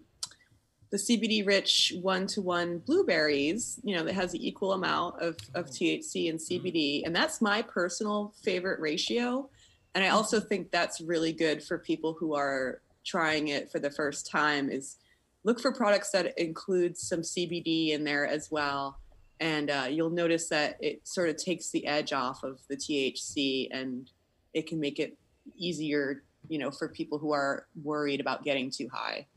the 0.91 0.97
CBD 0.97 1.45
rich 1.45 1.93
one 2.01 2.27
to 2.27 2.41
one 2.41 2.79
blueberries, 2.79 3.79
you 3.83 3.95
know, 3.95 4.03
that 4.03 4.13
has 4.13 4.31
the 4.31 4.47
equal 4.47 4.73
amount 4.73 5.21
of, 5.21 5.37
of 5.53 5.65
mm-hmm. 5.65 5.85
THC 5.85 6.29
and 6.29 6.39
mm-hmm. 6.39 6.67
CBD. 6.67 7.01
And 7.05 7.15
that's 7.15 7.41
my 7.41 7.61
personal 7.61 8.33
favorite 8.43 8.79
ratio. 8.79 9.49
And 9.93 10.03
I 10.03 10.09
also 10.09 10.39
mm-hmm. 10.39 10.47
think 10.47 10.71
that's 10.71 11.01
really 11.01 11.33
good 11.33 11.63
for 11.63 11.77
people 11.77 12.15
who 12.19 12.35
are 12.35 12.81
trying 13.05 13.49
it 13.49 13.71
for 13.71 13.79
the 13.79 13.91
first 13.91 14.29
time 14.29 14.69
is 14.69 14.97
look 15.43 15.59
for 15.59 15.71
products 15.71 16.11
that 16.11 16.37
include 16.37 16.97
some 16.97 17.21
CBD 17.21 17.91
in 17.91 18.03
there 18.03 18.27
as 18.27 18.49
well. 18.49 18.99
And 19.39 19.69
uh, 19.69 19.87
you'll 19.89 20.09
notice 20.09 20.49
that 20.49 20.77
it 20.79 21.07
sort 21.07 21.29
of 21.29 21.37
takes 21.37 21.69
the 21.69 21.85
edge 21.85 22.13
off 22.13 22.43
of 22.43 22.59
the 22.67 22.75
THC 22.75 23.67
and 23.71 24.09
it 24.53 24.65
can 24.65 24.79
make 24.79 24.99
it 24.99 25.17
easier, 25.55 26.23
you 26.47 26.57
know, 26.57 26.71
for 26.71 26.87
people 26.87 27.19
who 27.19 27.31
are 27.31 27.67
worried 27.83 28.21
about 28.21 28.43
getting 28.43 28.71
too 28.71 28.89
high. 28.91 29.27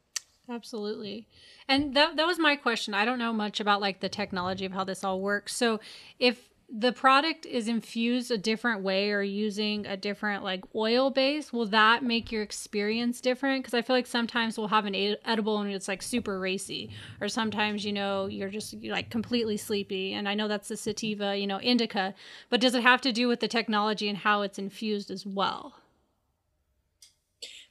Absolutely. 0.51 1.27
And 1.69 1.95
that 1.95 2.17
that 2.17 2.27
was 2.27 2.39
my 2.39 2.57
question. 2.57 2.95
I 2.95 3.05
don't 3.05 3.19
know 3.19 3.33
much 3.35 3.61
about 3.61 3.81
like 3.83 4.01
the 4.01 4.09
technology 4.09 4.65
of 4.65 4.73
how 4.73 4.85
this 4.85 5.05
all 5.05 5.21
works. 5.21 5.55
So 5.55 5.79
if 6.19 6.49
the 6.71 6.93
product 6.93 7.47
is 7.47 7.67
infused 7.69 8.31
a 8.31 8.37
different 8.39 8.83
way 8.83 9.11
or 9.11 9.23
using 9.23 9.87
a 9.87 9.97
different 9.97 10.45
like 10.45 10.65
oil 10.75 11.11
base, 11.11 11.53
will 11.53 11.67
that 11.67 12.03
make 12.03 12.33
your 12.33 12.43
experience 12.43 13.21
different? 13.21 13.63
Because 13.63 13.75
I 13.75 13.83
feel 13.83 13.95
like 13.97 14.07
sometimes 14.07 14.57
we'll 14.59 14.69
have 14.69 14.87
an 14.87 14.95
ed- 14.95 15.19
edible 15.27 15.59
and 15.61 15.71
it's 15.73 15.89
like 15.89 16.03
super 16.03 16.39
racy, 16.41 16.91
or 17.21 17.29
sometimes 17.29 17.85
you 17.85 17.93
know 17.93 18.27
you're 18.27 18.49
just 18.51 18.73
you're, 18.73 18.95
like 18.95 19.11
completely 19.11 19.59
sleepy. 19.59 20.15
And 20.15 20.27
I 20.29 20.35
know 20.35 20.49
that's 20.49 20.69
the 20.69 20.77
sativa, 20.79 21.37
you 21.37 21.47
know, 21.47 21.61
indica, 21.61 22.15
but 22.49 22.61
does 22.61 22.75
it 22.75 22.83
have 22.83 23.03
to 23.03 23.13
do 23.13 23.29
with 23.29 23.41
the 23.41 23.49
technology 23.49 24.09
and 24.09 24.17
how 24.19 24.41
it's 24.43 24.59
infused 24.59 25.11
as 25.11 25.27
well? 25.27 25.75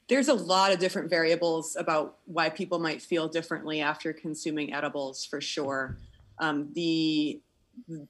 There's 0.08 0.30
a 0.30 0.34
lot 0.34 0.72
of 0.72 0.80
different 0.80 1.10
variables 1.10 1.76
about 1.76 2.17
why 2.26 2.50
people 2.50 2.80
might 2.80 3.02
feel 3.02 3.28
differently 3.28 3.82
after 3.82 4.13
consuming 4.13 4.74
edibles 4.74 5.26
for 5.26 5.41
sure. 5.41 5.98
Um, 6.39 6.70
the 6.74 7.41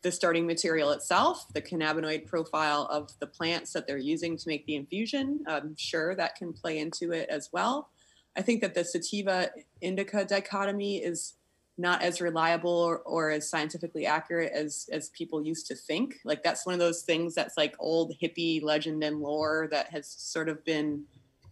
the 0.01 0.11
starting 0.11 0.47
material 0.47 0.91
itself, 0.91 1.45
the 1.53 1.61
cannabinoid 1.61 2.25
profile 2.25 2.87
of 2.89 3.11
the 3.19 3.27
plants 3.27 3.73
that 3.73 3.85
they're 3.85 3.97
using 3.97 4.37
to 4.37 4.47
make 4.47 4.65
the 4.65 4.75
infusion, 4.75 5.43
I'm 5.45 5.75
sure 5.75 6.15
that 6.15 6.35
can 6.35 6.53
play 6.53 6.79
into 6.79 7.11
it 7.11 7.27
as 7.27 7.49
well. 7.51 7.89
I 8.37 8.41
think 8.43 8.61
that 8.61 8.75
the 8.75 8.85
sativa 8.85 9.49
indica 9.81 10.23
dichotomy 10.23 11.03
is 11.03 11.33
not 11.77 12.01
as 12.01 12.21
reliable 12.21 12.71
or, 12.71 12.99
or 12.99 13.29
as 13.29 13.49
scientifically 13.49 14.05
accurate 14.05 14.51
as 14.51 14.89
as 14.91 15.09
people 15.09 15.43
used 15.43 15.67
to 15.67 15.75
think. 15.75 16.19
Like 16.23 16.43
that's 16.43 16.65
one 16.65 16.73
of 16.73 16.79
those 16.79 17.01
things 17.01 17.35
that's 17.35 17.57
like 17.57 17.75
old 17.79 18.15
hippie 18.21 18.63
legend 18.63 19.03
and 19.03 19.19
lore 19.19 19.67
that 19.71 19.89
has 19.89 20.07
sort 20.07 20.49
of 20.49 20.63
been 20.65 21.03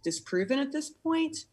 disproven 0.05 0.59
at 0.59 0.71
this 0.71 0.89
point. 0.89 1.45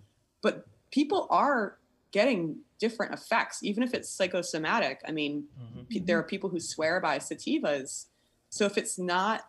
But 0.42 0.66
people 0.92 1.26
are 1.30 1.78
getting 2.12 2.58
different 2.78 3.14
effects, 3.14 3.64
even 3.64 3.82
if 3.82 3.94
it's 3.94 4.08
psychosomatic. 4.08 5.00
I 5.08 5.10
mean, 5.10 5.44
mm-hmm. 5.60 5.84
p- 5.88 5.98
there 5.98 6.18
are 6.18 6.22
people 6.22 6.50
who 6.50 6.60
swear 6.60 7.00
by 7.00 7.18
sativas. 7.18 8.06
So 8.50 8.66
if 8.66 8.76
it's 8.76 8.98
not 8.98 9.46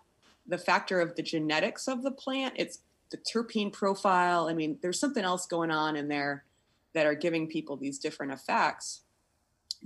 the 0.47 0.57
factor 0.57 1.01
of 1.01 1.15
the 1.15 1.21
genetics 1.21 1.87
of 1.87 2.01
the 2.01 2.11
plant, 2.11 2.55
it's 2.57 2.79
the 3.11 3.17
terpene 3.17 3.71
profile. 3.71 4.47
I 4.47 4.53
mean, 4.53 4.79
there's 4.81 4.99
something 4.99 5.23
else 5.23 5.45
going 5.45 5.71
on 5.71 5.95
in 5.95 6.07
there 6.07 6.45
that 6.93 7.05
are 7.05 7.15
giving 7.15 7.47
people 7.47 7.75
these 7.75 7.99
different 7.99 8.31
effects. 8.31 9.01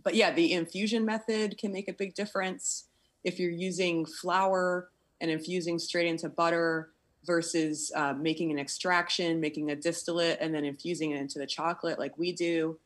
But 0.03 0.13
yeah, 0.13 0.31
the 0.31 0.53
infusion 0.53 1.05
method 1.05 1.57
can 1.57 1.71
make 1.71 1.89
a 1.89 1.93
big 1.93 2.13
difference. 2.13 2.85
If 3.23 3.39
you're 3.39 3.49
using 3.49 4.05
flower 4.05 4.89
and 5.19 5.31
infusing 5.31 5.79
straight 5.79 6.07
into 6.07 6.29
butter 6.29 6.91
versus 7.27 7.91
uh, 7.93 8.13
making 8.13 8.49
an 8.51 8.57
extraction, 8.57 9.39
making 9.39 9.69
a 9.69 9.75
distillate, 9.75 10.39
and 10.39 10.55
then 10.55 10.63
infusing 10.63 11.11
it 11.11 11.19
into 11.19 11.37
the 11.37 11.45
chocolate 11.45 11.99
like 11.99 12.17
we 12.17 12.31
do, 12.31 12.79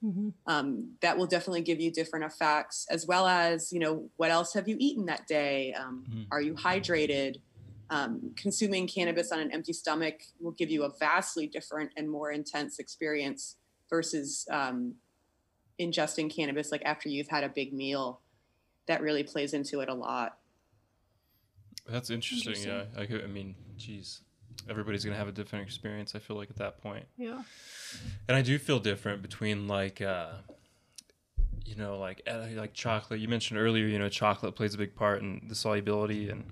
um, 0.47 0.89
that 1.01 1.15
will 1.15 1.27
definitely 1.27 1.62
give 1.62 1.80
you 1.80 1.91
different 1.91 2.25
effects, 2.25 2.88
as 2.89 3.06
well 3.06 3.27
as, 3.27 3.71
you 3.71 3.80
know, 3.80 4.10
what 4.17 4.32
else 4.32 4.54
have 4.54 4.67
you 4.67 4.75
eaten 4.80 5.06
that 5.06 5.27
day? 5.27 5.73
Um, 5.73 6.04
Mhm. 6.10 6.25
Are 6.32 6.41
you 6.41 6.56
hydrated? 6.56 7.39
Um, 7.91 8.34
consuming 8.36 8.88
cannabis 8.88 9.32
on 9.32 9.39
an 9.39 9.51
empty 9.51 9.73
stomach 9.73 10.23
will 10.39 10.54
give 10.54 10.71
you 10.71 10.84
a 10.86 10.89
vastly 10.97 11.45
different 11.45 11.91
and 11.97 12.10
more 12.10 12.32
intense 12.32 12.80
experience 12.80 13.58
versus 13.89 14.47
um, 14.49 14.95
ingesting 15.77 16.34
cannabis 16.34 16.71
like 16.71 16.84
after 16.86 17.10
you've 17.10 17.27
had 17.27 17.43
a 17.43 17.49
big 17.49 17.73
meal. 17.73 18.21
That 18.88 19.01
really 19.01 19.23
plays 19.23 19.54
into 19.54 19.82
it 19.82 19.89
a 19.89 19.93
lot. 19.93 20.39
That's 21.86 22.10
interesting. 22.10 22.54
Interesting. 22.54 22.71
Yeah, 22.71 23.01
I, 23.01 23.06
could, 23.06 23.23
I 23.23 23.27
mean, 23.27 23.56
geez, 23.77 24.21
everybody's 24.69 25.03
gonna 25.03 25.17
have 25.17 25.27
a 25.27 25.31
different 25.31 25.65
experience. 25.65 26.15
I 26.15 26.19
feel 26.19 26.35
like 26.37 26.49
at 26.49 26.57
that 26.57 26.81
point. 26.81 27.05
Yeah. 27.17 27.41
and 28.27 28.37
I 28.37 28.41
do 28.41 28.57
feel 28.57 28.79
different 28.79 29.21
between 29.21 29.67
like 29.67 30.01
uh 30.01 30.31
you 31.65 31.75
know 31.75 31.97
like 31.99 32.21
uh, 32.27 32.45
like 32.55 32.73
chocolate 32.73 33.19
you 33.19 33.27
mentioned 33.27 33.59
earlier 33.59 33.85
you 33.85 33.99
know 33.99 34.09
chocolate 34.09 34.55
plays 34.55 34.73
a 34.73 34.77
big 34.77 34.95
part 34.95 35.21
in 35.21 35.41
the 35.47 35.55
solubility 35.55 36.29
and 36.29 36.43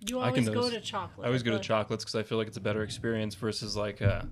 You 0.00 0.20
I 0.20 0.30
can 0.30 0.44
always 0.44 0.48
go 0.48 0.54
notice- 0.54 0.72
to 0.74 0.80
chocolate. 0.80 1.24
I 1.24 1.28
always 1.28 1.42
go 1.42 1.50
to 1.52 1.58
chocolates 1.58 2.04
because 2.04 2.14
I 2.14 2.22
feel 2.22 2.38
like 2.38 2.46
it's 2.48 2.56
a 2.56 2.60
better 2.60 2.82
experience 2.82 3.34
versus 3.34 3.76
like 3.76 4.00
uh 4.02 4.22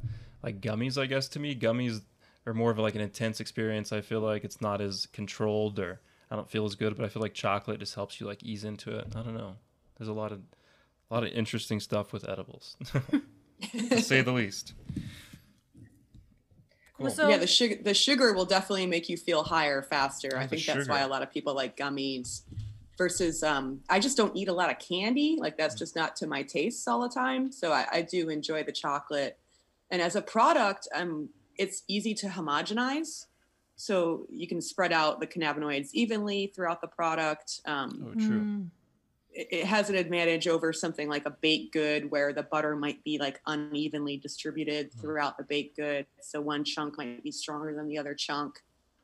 like 0.43 0.61
gummies 0.61 1.01
I 1.01 1.07
guess 1.07 1.29
to 1.29 1.39
me 1.41 1.55
gummies 1.55 2.03
are 2.47 2.55
more 2.55 2.71
of 2.71 2.79
like 2.79 2.95
an 2.95 3.01
intense 3.01 3.41
experience 3.41 3.93
I 3.93 4.01
feel 4.03 4.21
like 4.21 4.45
it's 4.45 4.61
not 4.61 4.81
as 4.81 5.07
controlled 5.07 5.79
or 5.79 6.01
I 6.31 6.37
don't 6.37 6.49
feel 6.51 6.65
as 6.65 6.75
good 6.75 6.97
but 6.97 7.05
I 7.05 7.09
feel 7.09 7.23
like 7.23 7.35
chocolate 7.35 7.81
just 7.81 7.95
helps 7.95 8.21
you 8.21 8.27
like 8.27 8.43
ease 8.43 8.65
into 8.65 8.97
it 8.97 9.07
I 9.17 9.23
don't 9.23 9.35
know 9.35 9.57
there's 9.99 10.09
a 10.09 10.13
lot 10.13 10.33
of 10.33 10.41
a 11.11 11.15
lot 11.15 11.25
of 11.25 11.33
interesting 11.33 11.81
stuff 11.81 12.13
with 12.13 12.29
edibles 12.29 12.77
to 13.73 14.01
say 14.03 14.21
the 14.23 14.33
least 14.33 14.75
Well, 16.99 17.09
Cool. 17.09 17.11
so 17.11 17.29
yeah, 17.29 17.39
the 17.39 17.47
sugar 17.47 17.77
the 17.83 17.95
sugar 17.95 18.33
will 18.33 18.45
definitely 18.45 18.87
make 18.87 19.09
you 19.09 19.17
feel 19.17 19.43
higher 19.43 19.83
faster. 19.83 20.31
Oh, 20.35 20.39
I 20.39 20.43
the 20.47 20.57
think 20.57 20.65
that's 20.67 20.89
why 20.89 21.01
a 21.01 21.09
lot 21.09 21.23
of 21.23 21.33
people 21.33 21.55
like 21.55 21.77
gummies. 21.77 22.43
Versus, 22.97 23.43
um, 23.43 23.81
I 23.91 23.99
just 23.99 24.17
don't 24.17 24.37
eat 24.37 24.47
a 24.47 24.53
lot 24.53 24.71
of 24.71 24.79
candy. 24.79 25.37
Like 25.37 25.59
that's 25.59 25.75
just 25.75 25.97
not 25.97 26.15
to 26.17 26.29
my 26.29 26.45
tastes 26.45 26.87
all 26.87 27.01
the 27.03 27.09
time. 27.09 27.51
So 27.51 27.73
I, 27.73 27.85
I 27.93 28.03
do 28.03 28.29
enjoy 28.29 28.63
the 28.63 28.71
chocolate. 28.71 29.37
And 29.91 30.01
as 30.01 30.15
a 30.15 30.23
product, 30.23 30.87
um, 30.95 31.29
it's 31.59 31.83
easy 31.89 32.15
to 32.15 32.29
homogenize. 32.29 33.27
So 33.75 34.27
you 34.31 34.47
can 34.47 34.61
spread 34.61 34.93
out 34.93 35.19
the 35.19 35.27
cannabinoids 35.27 35.89
evenly 35.93 36.53
throughout 36.55 36.81
the 36.81 36.87
product. 36.87 37.61
Um, 37.67 38.07
oh 38.07 38.15
true 38.15 38.41
Mm. 38.41 38.69
It 39.35 39.49
it 39.51 39.67
has 39.67 39.91
an 39.91 39.97
advantage 39.97 40.47
over 40.49 40.73
something 40.73 41.09
like 41.09 41.27
a 41.27 41.31
baked 41.31 41.73
good 41.73 42.11
where 42.11 42.33
the 42.33 42.43
butter 42.43 42.77
might 42.77 43.03
be 43.05 43.19
like 43.19 43.41
unevenly 43.47 44.17
distributed 44.17 44.93
throughout 44.93 45.37
the 45.37 45.45
baked 45.45 45.77
good 45.77 46.07
so 46.21 46.41
one 46.41 46.65
chunk 46.65 46.97
might 46.97 47.23
be 47.23 47.33
stronger 47.33 47.75
than 47.75 47.89
the 47.89 47.99
other 47.99 48.15
chunk 48.15 48.61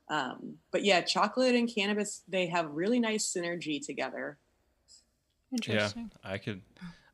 um, 0.09 0.55
but 0.73 0.85
yeah 0.85 1.01
chocolate 1.01 1.55
and 1.55 1.73
cannabis 1.73 2.23
they 2.29 2.47
have 2.47 2.71
really 2.71 3.01
nice 3.01 3.33
synergy 3.33 3.85
together 3.85 4.39
Interesting. 5.53 6.11
Yeah, 6.25 6.31
I 6.31 6.39
could. 6.39 6.63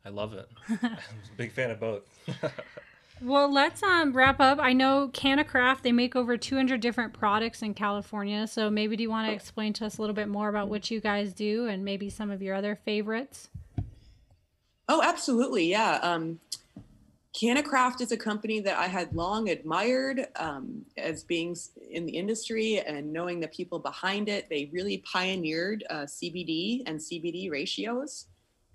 I 0.05 0.09
love 0.09 0.33
it. 0.33 0.47
I'm 0.69 0.91
a 0.93 1.37
big 1.37 1.51
fan 1.51 1.71
of 1.71 1.79
both. 1.79 2.03
Well, 3.21 3.51
let's 3.51 3.81
um 3.81 4.13
wrap 4.13 4.39
up. 4.39 4.59
I 4.61 4.73
know 4.73 5.09
CannaCraft 5.11 5.81
they 5.81 5.91
make 5.91 6.15
over 6.15 6.37
200 6.37 6.79
different 6.79 7.13
products 7.13 7.61
in 7.61 7.73
California. 7.73 8.45
So 8.47 8.69
maybe 8.69 8.95
do 8.95 9.03
you 9.03 9.09
want 9.09 9.27
to 9.27 9.33
explain 9.33 9.73
to 9.73 9.85
us 9.85 9.97
a 9.97 10.01
little 10.01 10.13
bit 10.13 10.27
more 10.27 10.49
about 10.49 10.69
what 10.69 10.91
you 10.91 10.99
guys 10.99 11.33
do 11.33 11.67
and 11.67 11.83
maybe 11.83 12.09
some 12.09 12.29
of 12.29 12.41
your 12.41 12.55
other 12.55 12.75
favorites? 12.75 13.49
Oh, 14.87 15.01
absolutely. 15.03 15.65
Yeah. 15.65 15.99
Um, 16.01 16.39
CannaCraft 17.35 18.01
is 18.01 18.11
a 18.11 18.17
company 18.17 18.59
that 18.61 18.77
I 18.77 18.87
had 18.87 19.13
long 19.13 19.49
admired 19.49 20.27
um, 20.37 20.85
as 20.97 21.23
being 21.23 21.55
in 21.91 22.05
the 22.05 22.17
industry 22.17 22.79
and 22.79 23.11
knowing 23.11 23.39
the 23.39 23.47
people 23.49 23.79
behind 23.79 24.29
it. 24.29 24.47
They 24.49 24.69
really 24.71 24.99
pioneered 24.99 25.83
uh, 25.89 26.05
CBD 26.05 26.83
and 26.85 26.99
CBD 26.99 27.51
ratios. 27.51 28.25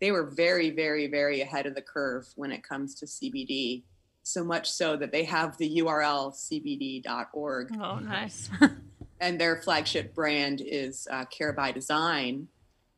They 0.00 0.12
were 0.12 0.24
very, 0.24 0.70
very, 0.70 1.06
very 1.06 1.40
ahead 1.40 1.66
of 1.66 1.74
the 1.74 1.82
curve 1.82 2.28
when 2.36 2.52
it 2.52 2.62
comes 2.62 2.94
to 2.96 3.06
CBD. 3.06 3.82
So 4.22 4.44
much 4.44 4.70
so 4.70 4.96
that 4.96 5.12
they 5.12 5.24
have 5.24 5.56
the 5.58 5.78
URL 5.80 6.32
cbd.org. 6.32 7.76
Oh, 7.80 7.98
nice. 7.98 8.48
and 9.20 9.40
their 9.40 9.56
flagship 9.56 10.14
brand 10.14 10.62
is 10.64 11.08
uh, 11.10 11.24
Care 11.26 11.52
by 11.52 11.72
Design, 11.72 12.48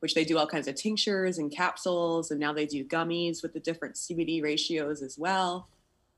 which 0.01 0.15
they 0.15 0.25
do 0.25 0.39
all 0.39 0.47
kinds 0.47 0.69
of 0.69 0.75
tinctures 0.75 1.39
and 1.39 1.51
capsules, 1.51 2.31
and 2.31 2.41
now 2.41 2.53
they 2.53 2.67
do 2.67 2.85
gummies 2.85 3.43
with 3.43 3.53
the 3.53 3.61
different 3.61 3.97
CBD 3.97 4.43
ratios 4.43 5.03
as 5.03 5.19
well. 5.19 5.69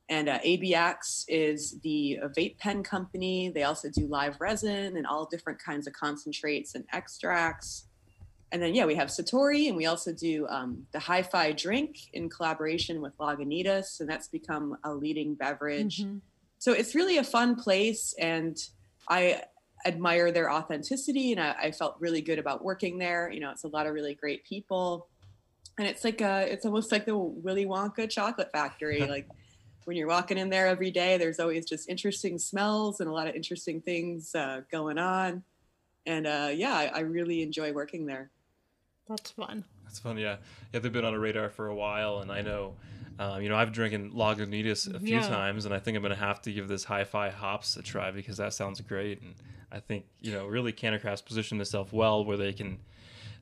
And 0.09 0.29
uh, 0.29 0.38
ABX 0.38 1.25
is 1.29 1.81
the 1.81 2.21
vape 2.37 2.59
pen 2.59 2.85
company. 2.85 3.51
They 3.53 3.64
also 3.64 3.88
do 3.90 4.07
live 4.07 4.40
resin 4.40 4.97
and 4.97 5.07
all 5.07 5.27
different 5.27 5.59
kinds 5.59 5.87
of 5.87 5.92
concentrates 5.92 6.77
and 6.77 6.85
extracts. 6.92 7.87
And 8.52 8.62
then, 8.62 8.74
yeah, 8.74 8.87
we 8.87 8.94
have 8.94 9.09
Satori, 9.09 9.68
and 9.68 9.76
we 9.76 9.87
also 9.87 10.12
do 10.12 10.46
um, 10.48 10.87
the 10.92 11.00
Hi 11.00 11.22
Fi 11.22 11.52
drink 11.52 11.96
in 12.12 12.30
collaboration 12.30 13.00
with 13.00 13.16
Lagunitas, 13.18 14.00
and 14.00 14.09
that's 14.09 14.28
become 14.28 14.78
a 14.85 14.94
leading 14.94 15.35
beverage. 15.35 16.02
Mm-hmm. 16.02 16.18
So 16.59 16.72
it's 16.72 16.94
really 16.94 17.18
a 17.18 17.24
fun 17.24 17.56
place, 17.56 18.14
and 18.18 18.56
I 19.09 19.42
admire 19.85 20.32
their 20.32 20.50
authenticity 20.50 21.32
and 21.32 21.40
I, 21.40 21.54
I, 21.62 21.70
felt 21.70 21.96
really 22.00 22.20
good 22.20 22.38
about 22.38 22.64
working 22.64 22.98
there. 22.98 23.30
You 23.30 23.40
know, 23.40 23.50
it's 23.50 23.64
a 23.64 23.68
lot 23.68 23.87
of 23.87 23.94
really 23.94 24.14
great 24.14 24.44
people. 24.44 25.06
And 25.78 25.87
it's 25.87 26.02
like 26.02 26.20
a, 26.20 26.50
it's 26.50 26.64
almost 26.64 26.90
like 26.90 27.06
the 27.06 27.16
Willy 27.16 27.66
Wonka 27.66 28.11
chocolate 28.11 28.50
factory. 28.52 29.00
like 29.09 29.28
when 29.85 29.96
you're 29.96 30.09
walking 30.09 30.38
in 30.38 30.50
there 30.50 30.66
every 30.66 30.90
day, 30.90 31.18
there's 31.18 31.38
always 31.38 31.66
just 31.66 31.88
interesting 31.88 32.38
smells 32.38 33.00
and 33.00 33.09
a 33.09 33.12
lot 33.12 33.28
of 33.28 33.35
interesting 33.35 33.80
things 33.80 34.35
uh, 34.35 34.62
going 34.72 34.98
on. 34.98 35.44
And 36.06 36.26
uh, 36.26 36.50
yeah, 36.52 36.74
I, 36.74 36.87
I 36.87 37.00
really 37.00 37.42
enjoy 37.42 37.72
working 37.72 38.06
there. 38.06 38.30
That's 39.09 39.31
fun. 39.31 39.64
That's 39.85 39.99
fun. 39.99 40.19
Yeah. 40.19 40.37
Yeah. 40.73 40.81
They've 40.81 40.92
been 40.92 41.05
on 41.05 41.14
a 41.14 41.19
radar 41.19 41.49
for 41.49 41.69
a 41.69 41.75
while. 41.75 42.19
And 42.19 42.31
I 42.33 42.42
know, 42.42 42.75
um, 43.19 43.42
you 43.42 43.49
know, 43.49 43.57
I've 43.57 43.73
drinking 43.73 44.12
Lagunitas 44.12 44.92
a 44.92 44.99
few 44.99 45.16
yeah. 45.16 45.29
times, 45.29 45.64
and 45.64 45.75
I 45.75 45.79
think 45.79 45.97
I'm 45.97 46.03
going 46.03 46.14
to 46.14 46.21
have 46.21 46.42
to 46.42 46.53
give 46.53 46.69
this 46.69 46.85
Hi-Fi 46.85 47.31
hops 47.31 47.77
a 47.77 47.83
try 47.83 48.11
because 48.11 48.37
that 48.38 48.53
sounds 48.53 48.81
great. 48.81 49.23
And 49.23 49.35
I 49.71 49.81
think 49.81 50.07
you 50.21 50.33
know 50.33 50.47
really 50.47 50.73
CannaCraft's 50.73 51.23
positioned 51.23 51.61
itself 51.61 51.92
well 51.92 52.25
where 52.25 52.37
they 52.37 52.53
can 52.53 52.79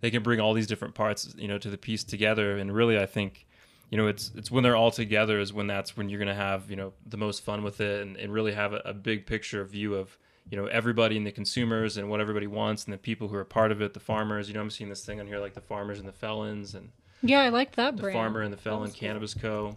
they 0.01 0.11
can 0.11 0.23
bring 0.23 0.41
all 0.41 0.55
these 0.55 0.67
different 0.67 0.95
parts 0.95 1.35
you 1.37 1.49
know 1.49 1.59
to 1.59 1.71
the 1.71 1.79
piece 1.79 2.05
together, 2.05 2.57
and 2.57 2.75
really 2.75 2.99
I 2.99 3.07
think 3.07 3.47
you 3.91 3.99
know 3.99 4.07
it's 4.07 4.33
it's 4.35 4.51
when 4.51 4.63
they're 4.65 4.77
all 4.77 4.91
together 4.91 5.39
is 5.39 5.53
when 5.53 5.67
that's 5.67 5.97
when 5.97 6.09
you're 6.09 6.19
going 6.19 6.29
to 6.29 6.35
have 6.35 6.71
you 6.71 6.77
know 6.77 6.93
the 7.07 7.17
most 7.17 7.43
fun 7.43 7.63
with 7.63 7.81
it 7.81 8.03
and, 8.03 8.17
and 8.17 8.33
really 8.33 8.53
have 8.53 8.73
a, 8.73 8.83
a 8.85 8.95
big 8.95 9.27
picture 9.27 9.65
view 9.65 9.95
of 9.95 10.19
you 10.51 10.57
know 10.57 10.67
everybody 10.67 11.17
and 11.17 11.27
the 11.27 11.33
consumers 11.33 11.97
and 11.97 12.09
what 12.09 12.21
everybody 12.21 12.47
wants 12.47 12.85
and 12.85 12.93
the 12.93 12.99
people 12.99 13.29
who 13.29 13.37
are 13.37 13.45
part 13.45 13.73
of 13.73 13.81
it 13.81 13.95
the 13.95 14.01
farmers 14.01 14.49
you 14.49 14.55
know 14.55 14.61
i'm 14.61 14.71
seeing 14.71 14.91
this 14.91 15.05
thing 15.05 15.21
on 15.21 15.27
here 15.27 15.39
like 15.39 15.55
the 15.55 15.61
farmers 15.61 15.99
and 15.99 16.09
the 16.09 16.13
felons 16.13 16.75
and 16.75 16.91
yeah 17.23 17.41
i 17.41 17.49
like 17.49 17.75
that 17.77 17.97
the 17.97 18.03
brand. 18.03 18.15
farmer 18.15 18.41
and 18.43 18.53
the 18.53 18.59
felon 18.59 18.91
cannabis 18.91 19.35
co. 19.35 19.77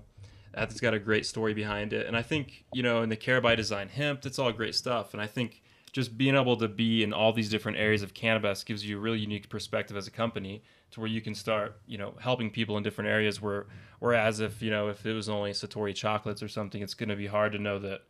That's 0.54 0.80
got 0.80 0.96
a 0.96 1.00
great 1.00 1.28
story 1.28 1.54
behind 1.54 1.94
it. 1.94 2.08
And 2.08 2.18
i 2.18 2.22
think 2.24 2.66
you 2.74 2.82
know 2.82 3.04
in 3.04 3.10
the 3.10 3.16
care 3.16 3.42
by 3.42 3.56
design 3.56 3.90
hemp 3.90 4.22
that's 4.22 4.40
all 4.40 4.52
great 4.52 4.76
stuff. 4.76 5.14
And 5.14 5.22
i 5.22 5.28
think 5.28 5.62
just 5.92 6.18
being 6.18 6.36
able 6.36 6.58
to 6.58 6.68
be 6.68 7.04
in 7.04 7.14
all 7.14 7.32
these 7.32 7.50
different 7.50 7.78
areas 7.78 8.02
of 8.02 8.14
cannabis 8.14 8.64
gives 8.64 8.88
you 8.88 8.98
a 8.98 9.00
really 9.00 9.20
unique 9.20 9.50
perspective 9.50 9.96
as 9.96 10.08
a 10.08 10.12
company 10.12 10.64
to 10.92 11.00
where 11.00 11.10
you 11.10 11.22
can 11.22 11.36
start 11.36 11.80
you 11.86 11.98
know 11.98 12.14
helping 12.20 12.50
people 12.50 12.78
in 12.78 12.84
different 12.84 13.10
areas 13.10 13.42
where 13.42 13.68
whereas 14.00 14.40
if 14.40 14.62
you 14.62 14.70
know 14.70 14.90
if 14.90 15.06
it 15.06 15.14
was 15.14 15.30
only 15.30 15.52
satori 15.52 15.94
chocolates 15.94 16.42
or 16.44 16.48
something 16.48 16.82
it's 16.82 16.94
going 16.94 17.10
to 17.10 17.16
be 17.16 17.28
hard 17.28 17.52
to 17.52 17.60
know 17.60 17.80
that 17.80 18.02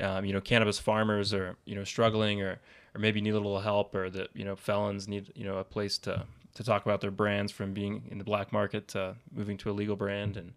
um, 0.00 0.24
you 0.24 0.32
know 0.32 0.40
cannabis 0.40 0.78
farmers 0.78 1.32
are 1.32 1.56
you 1.64 1.74
know 1.74 1.84
struggling 1.84 2.42
or 2.42 2.58
or 2.94 3.00
maybe 3.00 3.20
need 3.20 3.30
a 3.30 3.34
little 3.34 3.60
help 3.60 3.94
or 3.94 4.10
that 4.10 4.28
you 4.34 4.44
know 4.44 4.56
felons 4.56 5.08
need 5.08 5.32
you 5.34 5.44
know 5.44 5.58
a 5.58 5.64
place 5.64 5.98
to 5.98 6.24
to 6.54 6.62
talk 6.62 6.84
about 6.86 7.00
their 7.00 7.10
brands 7.10 7.50
from 7.50 7.72
being 7.72 8.04
in 8.10 8.18
the 8.18 8.24
black 8.24 8.52
market 8.52 8.88
to 8.88 9.16
moving 9.32 9.56
to 9.56 9.70
a 9.70 9.72
legal 9.72 9.96
brand 9.96 10.36
and 10.36 10.52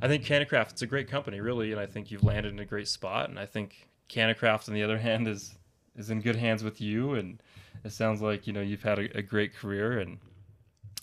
I 0.00 0.08
think 0.08 0.24
CannaCraft 0.24 0.72
it's 0.72 0.82
a 0.82 0.86
great 0.86 1.08
company 1.08 1.40
really 1.40 1.72
and 1.72 1.80
I 1.80 1.86
think 1.86 2.10
you've 2.10 2.24
landed 2.24 2.52
in 2.52 2.58
a 2.58 2.64
great 2.64 2.88
spot 2.88 3.28
and 3.28 3.38
I 3.38 3.46
think 3.46 3.88
CannaCraft 4.08 4.68
on 4.68 4.74
the 4.74 4.82
other 4.82 4.98
hand 4.98 5.26
is 5.28 5.54
is 5.96 6.10
in 6.10 6.20
good 6.20 6.36
hands 6.36 6.62
with 6.62 6.80
you, 6.80 7.14
and 7.14 7.42
it 7.84 7.92
sounds 7.92 8.20
like 8.20 8.46
you 8.46 8.52
know 8.52 8.60
you've 8.60 8.82
had 8.82 8.98
a, 8.98 9.18
a 9.18 9.22
great 9.22 9.54
career. 9.54 9.98
And 9.98 10.18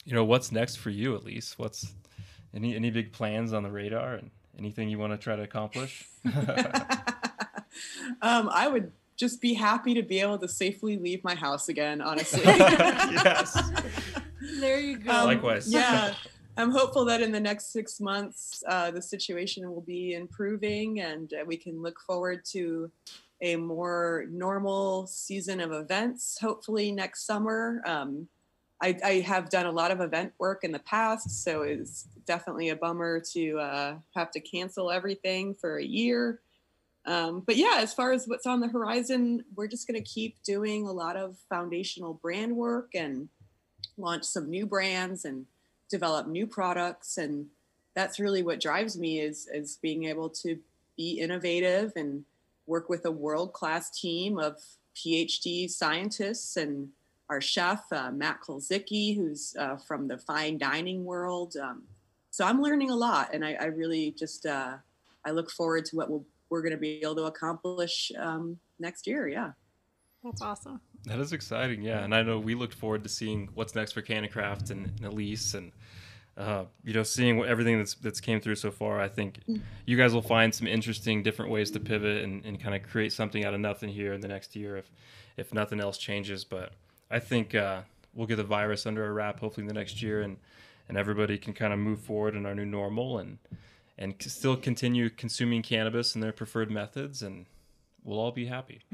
you 0.06 0.13
know 0.13 0.23
what's 0.23 0.52
next 0.52 0.78
for 0.78 0.89
you, 0.89 1.15
Elise? 1.15 1.58
What's 1.58 1.93
any 2.54 2.76
any 2.76 2.89
big 2.91 3.12
plans 3.12 3.54
on 3.54 3.63
the 3.63 3.71
radar, 3.71 4.15
and 4.15 4.32
anything 4.58 4.89
you 4.89 4.99
want 4.99 5.13
to 5.13 5.17
try 5.17 5.36
to 5.36 5.43
accomplish? 5.43 6.06
um, 8.22 8.50
I 8.52 8.68
would 8.68 8.92
just 9.16 9.42
be 9.42 9.54
happy 9.54 9.94
to 9.94 10.04
be 10.04 10.20
able 10.20 10.38
to 10.39 10.48
safely 10.48 10.98
leave 10.98 11.24
my 11.24 11.36
house 11.36 11.70
again. 11.70 12.02
Honestly, 12.02 12.42
yes. 12.46 13.72
There 14.60 14.80
you 14.80 14.98
go. 14.98 15.12
Um, 15.12 15.26
Likewise. 15.26 15.72
Yeah. 15.72 16.13
I'm 16.56 16.72
hopeful 16.72 17.06
that 17.06 17.22
in 17.22 17.32
the 17.32 17.39
next 17.39 17.72
six 17.72 18.00
months, 18.00 18.63
uh, 18.68 18.92
the 18.92 19.02
situation 19.02 19.70
will 19.72 19.82
be 19.82 20.13
improving 20.13 21.02
and 21.02 21.34
uh, 21.34 21.44
we 21.46 21.58
can 21.58 21.82
look 21.82 22.00
forward 22.00 22.46
to 22.52 22.92
a 23.42 23.56
more 23.56 24.26
normal 24.30 25.08
season 25.08 25.60
of 25.60 25.72
events, 25.72 26.38
hopefully 26.39 26.92
next 26.92 27.26
summer. 27.26 27.82
Um, 27.86 28.28
I, 28.82 28.98
I, 29.04 29.12
have 29.22 29.50
done 29.50 29.66
a 29.66 29.72
lot 29.72 29.92
of 29.92 30.02
event 30.02 30.34
work 30.39 30.63
in 30.63 30.72
the 30.72 30.80
past, 30.80 31.44
so 31.44 31.63
it's 31.63 32.08
definitely 32.26 32.70
a 32.70 32.76
bummer 32.76 33.20
to 33.32 33.60
uh, 33.60 33.96
have 34.16 34.32
to 34.32 34.39
cancel 34.39 34.92
everything 34.92 35.56
for 35.56 35.78
a 35.78 35.84
year. 35.84 36.42
Um, 37.06 37.42
but 37.46 37.58
yeah, 37.58 37.76
as 37.80 37.94
far 37.94 38.13
as 38.13 38.28
what's 38.28 38.46
on 38.46 38.62
the 38.62 38.68
horizon, 38.68 39.44
we're 39.56 39.68
just 39.68 39.88
going 39.88 40.02
to 40.02 40.10
keep 40.10 40.42
doing 40.44 40.88
a 40.88 40.92
lot 40.92 41.18
of 41.18 41.38
foundational 41.50 42.13
brand 42.13 42.56
work 42.56 42.92
and 42.96 43.28
launch 43.98 44.24
some 44.24 44.50
new 44.50 44.66
brands 44.66 45.26
and 45.26 45.46
develop 45.89 46.28
new 46.28 46.48
products. 46.48 47.18
And 47.18 47.48
that's 47.94 48.20
really 48.20 48.42
what 48.42 48.62
drives 48.62 48.98
me 48.98 49.20
is, 49.20 49.50
is 49.54 49.78
being 49.82 50.06
able 50.06 50.30
to 50.30 50.58
be 50.96 51.20
innovative 51.20 51.92
and 51.96 52.24
work 52.68 52.89
with 52.89 53.06
a 53.06 53.12
world 53.12 53.52
class 53.54 53.89
team 53.89 54.39
of 54.39 54.58
PhD 54.96 55.70
scientists 55.70 56.56
and 56.56 56.89
our 57.30 57.42
chef, 57.42 57.84
uh, 57.92 58.12
Matt 58.12 58.42
Kolzicki, 58.42 59.16
who's 59.16 59.56
uh, 59.58 59.76
from 59.76 60.08
the 60.08 60.18
fine 60.18 60.58
dining 60.58 61.04
world. 61.04 61.56
Um, 61.62 61.84
so 62.32 62.46
I'm 62.46 62.62
learning 62.62 62.89
a 62.89 62.96
lot, 62.96 63.34
and 63.34 63.44
I, 63.46 63.54
I 63.54 63.66
really 63.66 64.12
just 64.18 64.46
uh, 64.46 64.78
I 65.26 65.32
look 65.32 65.52
forward 65.52 65.86
to 65.86 65.96
what 65.96 66.10
we 66.10 66.20
we 66.54 66.60
are 66.60 66.62
going 66.62 66.72
to 66.72 66.78
be 66.78 67.02
able 67.02 67.16
to 67.16 67.24
accomplish 67.24 68.12
um, 68.20 68.58
next 68.80 69.08
year. 69.08 69.28
Yeah, 69.28 69.52
that's 70.24 70.42
awesome. 70.42 70.80
That 71.06 71.20
is 71.20 71.34
exciting, 71.34 71.82
yeah. 71.82 72.04
And 72.04 72.13
I 72.13 72.22
know 72.22 72.38
we 72.39 72.54
looked 72.54 72.76
forward 72.76 73.04
to 73.04 73.10
seeing 73.10 73.50
what's 73.56 73.74
next 73.74 73.94
for 73.94 74.04
CannaCraft 74.04 74.70
and, 74.70 74.86
and 74.86 75.06
Elise 75.06 75.56
and 75.56 75.72
uh, 76.38 76.66
you 76.84 76.94
know, 76.94 77.04
seeing 77.04 77.38
what, 77.38 77.48
everything 77.48 77.78
that's 77.78 77.96
that's 77.96 78.20
came 78.20 78.39
through 78.39 78.56
so 78.56 78.72
far, 78.72 79.00
I 79.00 79.08
think 79.08 79.39
mm. 79.48 79.62
you 79.86 79.98
guys 79.98 80.13
will 80.13 80.22
find 80.22 80.54
some 80.54 80.68
interesting, 80.68 81.22
different 81.22 81.52
ways 81.52 81.70
to 81.72 81.80
pivot 81.80 82.24
and, 82.24 82.44
and 82.46 82.60
kind 82.60 82.76
of 82.76 82.89
create 82.89 83.13
something 83.13 83.46
out 83.46 83.54
of 83.54 83.60
nothing 83.60 83.89
here 83.89 84.13
in 84.13 84.22
the 84.22 84.28
next 84.28 84.56
year, 84.56 84.78
if 84.78 84.92
if 85.38 85.54
nothing 85.54 85.80
else 85.80 85.98
changes. 85.98 86.44
But 86.44 86.72
I 87.12 87.20
think 87.20 87.54
uh, 87.54 87.82
we'll 88.16 88.26
get 88.26 88.38
the 88.38 88.44
virus 88.44 88.88
under 88.88 89.06
a 89.06 89.12
wrap 89.12 89.39
hopefully 89.39 89.63
in 89.63 89.68
the 89.68 89.76
next 89.76 90.02
year, 90.02 90.22
and 90.22 90.38
and 90.89 90.98
everybody 90.98 91.38
can 91.38 91.54
kind 91.54 91.72
of 91.72 91.78
move 91.78 92.00
forward 92.00 92.36
in 92.36 92.48
our 92.48 92.56
new 92.56 92.66
normal 92.66 93.20
and 93.20 93.38
and 93.97 94.15
still 94.19 94.56
continue 94.56 95.10
consuming 95.10 95.62
cannabis 95.62 96.15
in 96.15 96.21
their 96.21 96.32
preferred 96.32 96.71
methods 96.71 97.21
and 97.21 97.45
we'll 98.03 98.19
all 98.19 98.32
be 98.32 98.45
happy. 98.45 98.82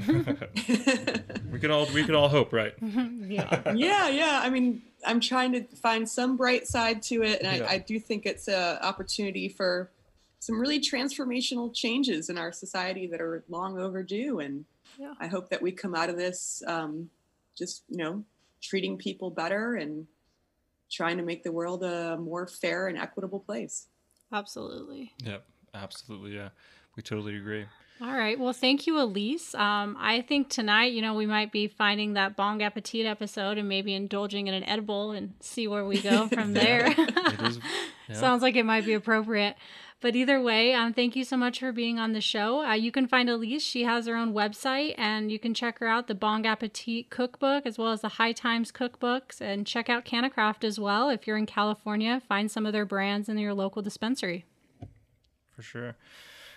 we 1.52 1.60
can 1.60 1.72
all 1.72 1.88
we 1.94 2.04
can 2.04 2.16
all 2.16 2.30
hope, 2.30 2.54
right? 2.54 2.74
yeah. 2.82 3.72
yeah, 3.76 4.10
yeah. 4.10 4.42
I 4.44 4.50
mean, 4.50 4.82
I'm 5.06 5.20
trying 5.20 5.52
to 5.54 5.64
find 5.64 6.08
some 6.08 6.38
bright 6.38 6.68
side 6.68 7.02
to 7.04 7.24
it, 7.24 7.42
and 7.42 7.58
yeah. 7.58 7.66
I, 7.66 7.74
I, 7.74 7.78
do 7.80 8.00
think 8.00 8.26
it's 8.26 8.48
an 8.48 8.78
opportunity 8.82 9.50
for 9.50 9.90
some 10.40 10.60
really 10.60 10.80
transformational 10.80 11.74
changes 11.74 12.30
in 12.30 12.38
our 12.38 12.52
society 12.52 13.08
that 13.08 13.22
are 13.22 13.44
long 13.50 13.80
overdue. 13.80 14.40
And 14.40 14.66
yeah. 14.98 15.14
I 15.20 15.28
hope 15.28 15.50
that 15.50 15.62
we 15.62 15.72
come 15.72 15.96
out 15.96 16.10
of 16.10 16.18
this 16.18 16.64
um, 16.68 17.10
just 17.58 17.84
you 17.90 17.98
know 17.98 18.24
treating 18.62 18.98
people 18.98 19.30
better 19.30 19.76
and 19.76 20.08
trying 20.92 21.18
to 21.18 21.24
make 21.24 21.44
the 21.44 21.52
world 21.52 21.84
a 21.84 22.18
more 22.18 22.48
fair 22.48 22.88
and 22.88 22.98
equitable 22.98 23.40
place. 23.40 23.88
Absolutely. 24.32 25.14
Yep. 25.24 25.44
Absolutely. 25.74 26.36
Yeah. 26.36 26.50
We 26.96 27.04
totally 27.04 27.36
agree. 27.38 27.66
All 28.02 28.14
right. 28.14 28.40
Well, 28.40 28.54
thank 28.54 28.88
you, 28.88 29.00
Elise. 29.02 29.54
Um, 29.56 29.98
I 30.00 30.22
think 30.22 30.50
tonight, 30.50 30.94
you 30.94 31.02
know, 31.02 31.16
we 31.16 31.26
might 31.26 31.52
be 31.52 31.68
finding 31.68 32.14
that 32.14 32.38
Bong 32.38 32.62
Appetit 32.62 33.06
episode 33.06 33.58
and 33.58 33.68
maybe 33.68 33.94
indulging 33.94 34.48
in 34.48 34.54
an 34.54 34.64
edible 34.64 35.12
and 35.12 35.34
see 35.42 35.68
where 35.68 35.84
we 35.84 36.02
go 36.02 36.28
from 36.34 36.54
there. 36.54 36.90
yeah. 36.98 38.14
Sounds 38.14 38.42
like 38.42 38.56
it 38.56 38.66
might 38.66 38.86
be 38.86 38.94
appropriate. 38.94 39.58
But 40.02 40.16
either 40.16 40.42
way, 40.42 40.74
um, 40.74 40.94
thank 40.94 41.18
you 41.18 41.26
so 41.26 41.36
much 41.36 41.60
for 41.60 41.74
being 41.74 42.00
on 42.00 42.14
the 42.14 42.22
show. 42.22 42.64
Uh, 42.66 42.74
you 42.74 42.90
can 42.90 43.06
find 43.06 43.30
Elise. 43.30 43.64
She 43.64 43.84
has 43.84 44.08
her 44.08 44.16
own 44.16 44.34
website, 44.34 44.96
and 44.98 45.30
you 45.30 45.40
can 45.40 45.54
check 45.54 45.80
her 45.80 45.88
out, 45.88 46.08
the 46.08 46.16
Bong 46.16 46.46
Appetit 46.46 47.10
cookbook, 47.10 47.66
as 47.66 47.78
well 47.78 47.92
as 47.92 48.00
the 48.00 48.10
High 48.10 48.32
Times 48.32 48.72
cookbooks, 48.72 49.42
and 49.42 49.68
check 49.68 49.90
out 49.90 50.06
CannaCraft 50.06 50.64
as 50.64 50.80
well. 50.80 51.10
If 51.10 51.28
you're 51.28 51.36
in 51.36 51.46
California, 51.46 52.22
find 52.26 52.50
some 52.50 52.66
of 52.66 52.72
their 52.72 52.86
brands 52.86 53.28
in 53.28 53.38
your 53.38 53.54
local 53.54 53.82
dispensary. 53.82 54.46
for 55.54 55.62
sure. 55.62 55.98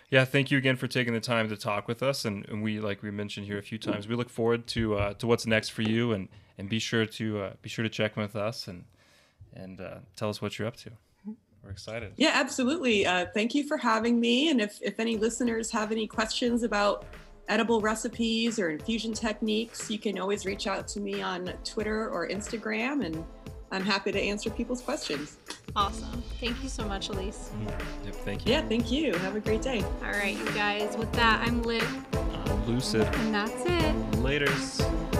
Yeah, 0.09 0.25
thank 0.25 0.51
you 0.53 0.59
again 0.59 0.77
for 0.77 0.87
taking 0.87 1.15
the 1.15 1.21
time 1.21 1.49
to 1.49 1.57
talk 1.57 1.89
with 1.89 2.01
us, 2.03 2.25
and, 2.25 2.49
and 2.49 2.63
we, 2.63 2.79
like 2.79 3.03
we 3.03 3.11
mentioned 3.11 3.47
here 3.47 3.59
a 3.59 3.63
few 3.63 3.79
times, 3.79 4.07
we 4.07 4.15
look 4.15 4.31
forward 4.31 4.69
to 4.69 4.95
uh, 4.95 5.15
to 5.15 5.27
what's 5.27 5.47
next 5.47 5.71
for 5.71 5.83
you, 5.83 6.13
and 6.13 6.29
and 6.59 6.69
be 6.69 6.79
sure 6.79 7.07
to 7.07 7.41
uh, 7.41 7.53
be 7.63 7.69
sure 7.69 7.83
to 7.83 7.89
check 7.89 8.17
with 8.17 8.37
us 8.37 8.69
and 8.69 8.85
and 9.55 9.81
uh, 9.81 9.95
tell 10.15 10.29
us 10.29 10.41
what 10.41 10.59
you're 10.59 10.69
up 10.69 10.77
to. 10.77 10.91
We're 11.65 11.71
excited. 11.71 12.13
Yeah, 12.17 12.33
absolutely. 12.35 13.07
Uh, 13.07 13.27
thank 13.35 13.55
you 13.55 13.67
for 13.67 13.77
having 13.77 14.19
me. 14.21 14.51
And 14.51 14.61
if, 14.61 14.79
if 14.83 14.99
any 14.99 15.17
listeners 15.17 15.71
have 15.71 15.93
any 15.93 16.07
questions 16.07 16.63
about 16.65 17.05
edible 17.49 17.81
recipes 17.81 18.59
or 18.59 18.71
infusion 18.71 19.13
techniques, 19.13 19.91
you 19.91 19.99
can 19.99 20.19
always 20.19 20.45
reach 20.47 20.67
out 20.67 20.89
to 20.89 21.01
me 21.01 21.23
on 21.23 21.53
Twitter 21.65 22.09
or 22.09 22.29
Instagram, 22.29 23.05
and 23.05 23.25
I'm 23.71 23.83
happy 23.85 24.13
to 24.13 24.21
answer 24.21 24.51
people's 24.51 24.81
questions. 24.81 25.39
Awesome. 25.75 26.23
Thank 26.41 26.63
you 26.63 26.69
so 26.69 26.85
much, 26.85 27.09
Elise. 27.09 27.51
Yep, 28.05 28.15
thank 28.25 28.47
you. 28.47 28.53
Yeah, 28.53 28.63
thank 28.69 28.91
you. 28.93 29.15
Have 29.15 29.37
a 29.37 29.41
great 29.41 29.63
day. 29.63 29.83
All 30.05 30.11
right, 30.11 30.37
you 30.37 30.45
guys, 30.53 30.97
with 30.97 31.13
that, 31.13 31.47
I'm 31.47 31.63
lit, 31.63 31.85
I'm 32.13 32.67
lucid. 32.67 33.03
and 33.03 33.35
that's 33.35 33.61
it. 33.65 34.11
Laters. 34.23 35.12